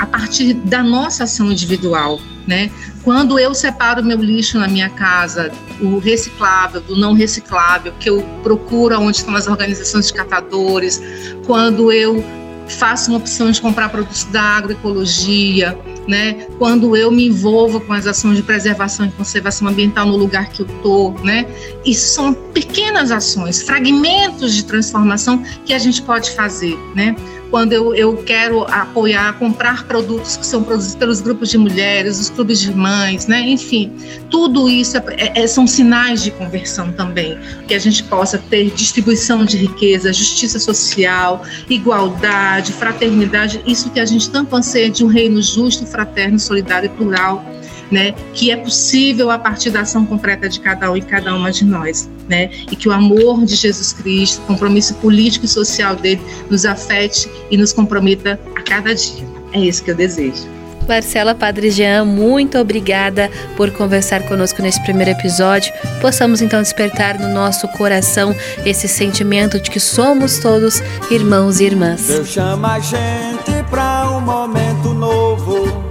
a 0.00 0.06
partir 0.06 0.54
da 0.54 0.82
nossa 0.82 1.24
ação 1.24 1.52
individual, 1.52 2.18
né? 2.46 2.70
Quando 3.02 3.38
eu 3.38 3.54
separo 3.54 4.04
meu 4.04 4.18
lixo 4.18 4.58
na 4.58 4.68
minha 4.68 4.90
casa, 4.90 5.50
o 5.80 5.98
reciclável 5.98 6.80
do 6.80 6.96
não 6.96 7.14
reciclável, 7.14 7.92
que 7.98 8.10
eu 8.10 8.22
procuro 8.42 8.98
onde 9.00 9.16
estão 9.16 9.34
as 9.34 9.46
organizações 9.46 10.08
de 10.08 10.12
catadores, 10.12 11.00
quando 11.46 11.90
eu 11.90 12.22
faço 12.68 13.10
uma 13.10 13.18
opção 13.18 13.50
de 13.50 13.60
comprar 13.60 13.88
produtos 13.88 14.24
da 14.24 14.42
agroecologia, 14.42 15.76
né? 16.06 16.46
Quando 16.58 16.96
eu 16.96 17.10
me 17.10 17.26
envolvo 17.26 17.80
com 17.80 17.92
as 17.92 18.06
ações 18.06 18.36
de 18.36 18.42
preservação 18.42 19.06
e 19.06 19.10
conservação 19.10 19.68
ambiental 19.68 20.06
no 20.06 20.16
lugar 20.16 20.48
que 20.48 20.62
eu 20.62 20.66
tô, 20.82 21.10
né? 21.24 21.46
Isso 21.84 22.14
são 22.14 22.32
pequenas 22.32 23.10
ações, 23.10 23.62
fragmentos 23.62 24.54
de 24.54 24.64
transformação 24.64 25.42
que 25.64 25.72
a 25.72 25.78
gente 25.78 26.02
pode 26.02 26.30
fazer, 26.32 26.76
né? 26.94 27.16
Quando 27.50 27.72
eu, 27.72 27.94
eu 27.94 28.16
quero 28.18 28.62
apoiar, 28.64 29.32
comprar 29.38 29.84
produtos 29.86 30.36
que 30.36 30.46
são 30.46 30.62
produzidos 30.62 30.94
pelos 30.94 31.20
grupos 31.20 31.50
de 31.50 31.58
mulheres, 31.58 32.20
os 32.20 32.30
clubes 32.30 32.60
de 32.60 32.72
mães, 32.72 33.26
né? 33.26 33.40
enfim, 33.40 33.92
tudo 34.30 34.68
isso 34.68 34.96
é, 34.96 35.04
é, 35.16 35.42
é, 35.42 35.46
são 35.46 35.66
sinais 35.66 36.22
de 36.22 36.30
conversão 36.30 36.92
também, 36.92 37.36
que 37.66 37.74
a 37.74 37.78
gente 37.78 38.04
possa 38.04 38.38
ter 38.38 38.70
distribuição 38.70 39.44
de 39.44 39.56
riqueza, 39.56 40.12
justiça 40.12 40.58
social, 40.58 41.42
igualdade, 41.68 42.72
fraternidade, 42.72 43.60
isso 43.66 43.90
que 43.90 44.00
a 44.00 44.06
gente 44.06 44.30
tanto 44.30 44.54
anseia 44.54 44.88
de 44.88 45.04
um 45.04 45.08
reino 45.08 45.42
justo, 45.42 45.84
fraterno, 45.86 46.38
solidário 46.38 46.86
e 46.86 46.96
plural 46.96 47.44
né, 47.90 48.14
que 48.34 48.50
é 48.50 48.56
possível 48.56 49.30
a 49.30 49.38
partir 49.38 49.70
da 49.70 49.80
ação 49.80 50.06
concreta 50.06 50.48
de 50.48 50.60
cada 50.60 50.90
um 50.90 50.96
e 50.96 51.00
cada 51.00 51.34
uma 51.34 51.50
de 51.50 51.64
nós, 51.64 52.08
né, 52.28 52.50
e 52.70 52.76
que 52.76 52.88
o 52.88 52.92
amor 52.92 53.44
de 53.44 53.54
Jesus 53.54 53.92
Cristo, 53.92 54.40
o 54.42 54.46
compromisso 54.46 54.94
político 54.94 55.44
e 55.44 55.48
social 55.48 55.96
dele, 55.96 56.20
nos 56.48 56.64
afete 56.64 57.28
e 57.50 57.56
nos 57.56 57.72
comprometa 57.72 58.38
a 58.54 58.62
cada 58.62 58.94
dia. 58.94 59.24
É 59.52 59.60
isso 59.60 59.82
que 59.82 59.90
eu 59.90 59.96
desejo. 59.96 60.60
Marcela 60.90 61.36
Padre 61.36 61.70
Jean, 61.70 62.04
muito 62.04 62.58
obrigada 62.58 63.30
por 63.56 63.70
conversar 63.70 64.26
conosco 64.26 64.60
nesse 64.60 64.82
primeiro 64.82 65.12
episódio. 65.12 65.72
Possamos 66.00 66.42
então 66.42 66.60
despertar 66.60 67.16
no 67.16 67.28
nosso 67.28 67.68
coração 67.68 68.34
esse 68.66 68.88
sentimento 68.88 69.60
de 69.60 69.70
que 69.70 69.78
somos 69.78 70.38
todos 70.38 70.82
irmãos 71.08 71.60
e 71.60 71.64
irmãs. 71.64 72.08
Deus 72.08 72.28
chama 72.28 72.74
a 72.74 72.80
gente 72.80 73.64
para 73.70 74.10
um 74.10 74.20
momento 74.20 74.92
novo 74.92 75.84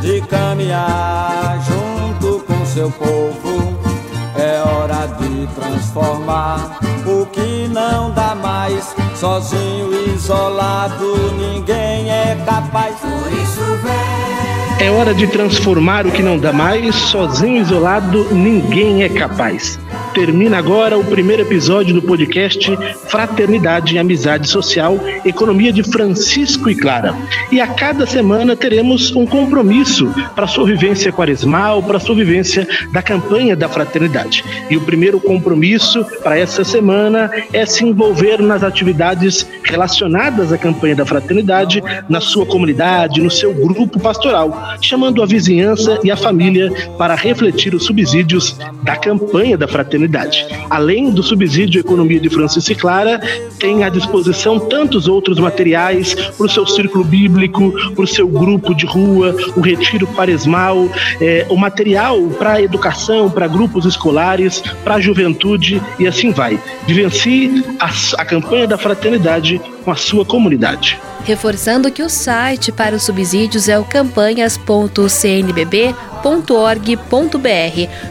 de 0.00 0.20
caminhar 0.22 1.19
seu 2.80 2.90
povo. 2.92 3.78
É 4.38 4.62
hora 4.62 5.06
de 5.18 5.46
transformar 5.48 6.78
o 7.04 7.26
que 7.26 7.68
não 7.68 8.10
dá 8.10 8.34
mais. 8.34 8.96
Sozinho, 9.14 9.92
isolado, 10.14 11.14
ninguém 11.36 12.10
é 12.10 12.42
capaz. 12.46 12.96
Por 13.00 13.32
isso 13.32 13.60
vem. 13.82 14.86
É 14.86 14.90
hora 14.90 15.12
de 15.12 15.26
transformar 15.26 16.06
o 16.06 16.10
que 16.10 16.22
não 16.22 16.38
dá 16.38 16.54
mais. 16.54 16.94
Sozinho, 16.94 17.60
isolado, 17.60 18.32
ninguém 18.32 19.02
é 19.02 19.10
capaz. 19.10 19.78
Termina 20.14 20.58
agora 20.58 20.98
o 20.98 21.04
primeiro 21.04 21.42
episódio 21.42 21.94
do 21.94 22.02
podcast 22.02 22.76
Fraternidade 23.06 23.94
e 23.94 23.98
Amizade 23.98 24.48
Social, 24.48 24.98
Economia 25.24 25.72
de 25.72 25.84
Francisco 25.84 26.68
e 26.68 26.74
Clara. 26.74 27.14
E 27.52 27.60
a 27.60 27.66
cada 27.68 28.04
semana 28.06 28.56
teremos 28.56 29.14
um 29.14 29.24
compromisso 29.24 30.12
para 30.34 30.46
a 30.46 30.48
sua 30.48 30.66
vivência 30.66 31.12
quaresmal, 31.12 31.80
para 31.82 31.98
a 31.98 32.00
sua 32.00 32.16
vivência 32.16 32.66
da 32.92 33.00
campanha 33.00 33.54
da 33.54 33.68
fraternidade. 33.68 34.44
E 34.68 34.76
o 34.76 34.80
primeiro 34.80 35.20
compromisso 35.20 36.04
para 36.24 36.36
essa 36.36 36.64
semana 36.64 37.30
é 37.52 37.64
se 37.64 37.84
envolver 37.84 38.42
nas 38.42 38.64
atividades 38.64 39.46
relacionadas 39.62 40.52
à 40.52 40.58
campanha 40.58 40.96
da 40.96 41.06
fraternidade, 41.06 41.82
na 42.08 42.20
sua 42.20 42.44
comunidade, 42.44 43.20
no 43.20 43.30
seu 43.30 43.54
grupo 43.54 44.00
pastoral, 44.00 44.76
chamando 44.80 45.22
a 45.22 45.26
vizinhança 45.26 46.00
e 46.02 46.10
a 46.10 46.16
família 46.16 46.72
para 46.98 47.14
refletir 47.14 47.74
os 47.74 47.84
subsídios 47.84 48.58
da 48.82 48.96
campanha 48.96 49.56
da 49.56 49.68
fraternidade 49.68 49.99
Além 50.68 51.10
do 51.10 51.22
subsídio 51.22 51.80
Economia 51.80 52.20
de 52.20 52.28
Francisco 52.28 52.74
Clara, 52.76 53.20
tem 53.58 53.84
à 53.84 53.88
disposição 53.88 54.58
tantos 54.58 55.08
outros 55.08 55.38
materiais 55.38 56.14
para 56.14 56.46
o 56.46 56.48
seu 56.48 56.66
círculo 56.66 57.04
bíblico, 57.04 57.72
para 57.94 58.04
o 58.04 58.06
seu 58.06 58.26
grupo 58.26 58.74
de 58.74 58.86
rua, 58.86 59.34
o 59.56 59.60
retiro 59.60 60.06
quaresmal, 60.06 60.88
é, 61.20 61.46
o 61.48 61.56
material 61.56 62.20
para 62.38 62.62
educação, 62.62 63.30
para 63.30 63.46
grupos 63.46 63.84
escolares, 63.84 64.62
para 64.84 64.96
a 64.96 65.00
juventude 65.00 65.82
e 65.98 66.06
assim 66.06 66.30
vai. 66.30 66.58
Vivencie 66.86 67.64
a, 67.78 67.90
a 68.18 68.24
campanha 68.24 68.66
da 68.66 68.78
fraternidade 68.78 69.60
com 69.84 69.90
a 69.90 69.96
sua 69.96 70.24
comunidade. 70.24 70.98
Reforçando 71.24 71.90
que 71.90 72.02
o 72.02 72.08
site 72.08 72.72
para 72.72 72.96
os 72.96 73.02
subsídios 73.02 73.68
é 73.68 73.78
o 73.78 73.84
campanhas.cnbb.com 73.84 76.10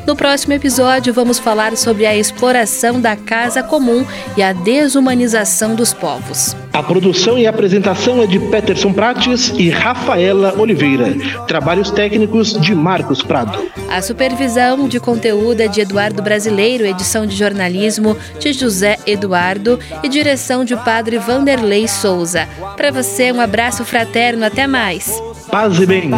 No 0.08 0.16
próximo 0.16 0.54
episódio, 0.54 1.14
vamos 1.14 1.40
falar 1.40 1.76
sobre 1.78 2.06
a 2.06 2.16
exploração 2.16 3.00
da 3.00 3.16
casa 3.16 3.62
comum 3.62 4.06
e 4.38 4.44
a 4.44 4.54
desumanização 4.54 5.76
dos 5.76 5.94
povos. 5.94 6.56
A 6.72 6.84
produção 6.84 7.38
e 7.38 7.48
apresentação 7.48 8.22
é 8.22 8.28
de 8.28 8.40
Peterson 8.40 8.94
Prates 8.94 9.52
e 9.58 9.70
Rafaela 9.70 10.54
Oliveira. 10.58 11.16
Trabalhos 11.48 11.92
técnicos 11.92 12.54
de 12.54 12.76
Marcos 12.76 13.24
Prado. 13.24 13.60
A 13.90 14.02
supervisão 14.02 14.88
de 14.88 15.00
conteúdo 15.00 15.62
é 15.62 15.68
de 15.68 15.82
Eduardo 15.82 16.22
Brasileiro, 16.22 16.86
edição 16.86 17.26
de 17.26 17.36
jornalismo 17.36 18.16
de 18.40 18.54
José 18.54 18.98
Eduardo 19.06 19.80
e 20.04 20.10
direção 20.10 20.64
de 20.64 20.76
Padre 20.76 21.18
Vanderlei 21.60 21.88
Souza. 21.88 22.48
Para 22.78 22.92
você, 22.92 23.32
um 23.32 23.42
abraço 23.42 23.84
fraterno, 23.84 24.46
até 24.46 24.66
mais. 24.66 25.22
Paz 25.52 25.78
e 25.78 25.86
bem. 25.86 26.10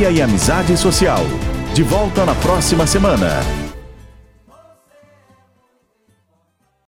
E 0.00 0.22
Amizade 0.22 0.76
Social. 0.76 1.24
De 1.74 1.82
volta 1.82 2.24
na 2.24 2.34
próxima 2.36 2.86
semana. 2.86 3.67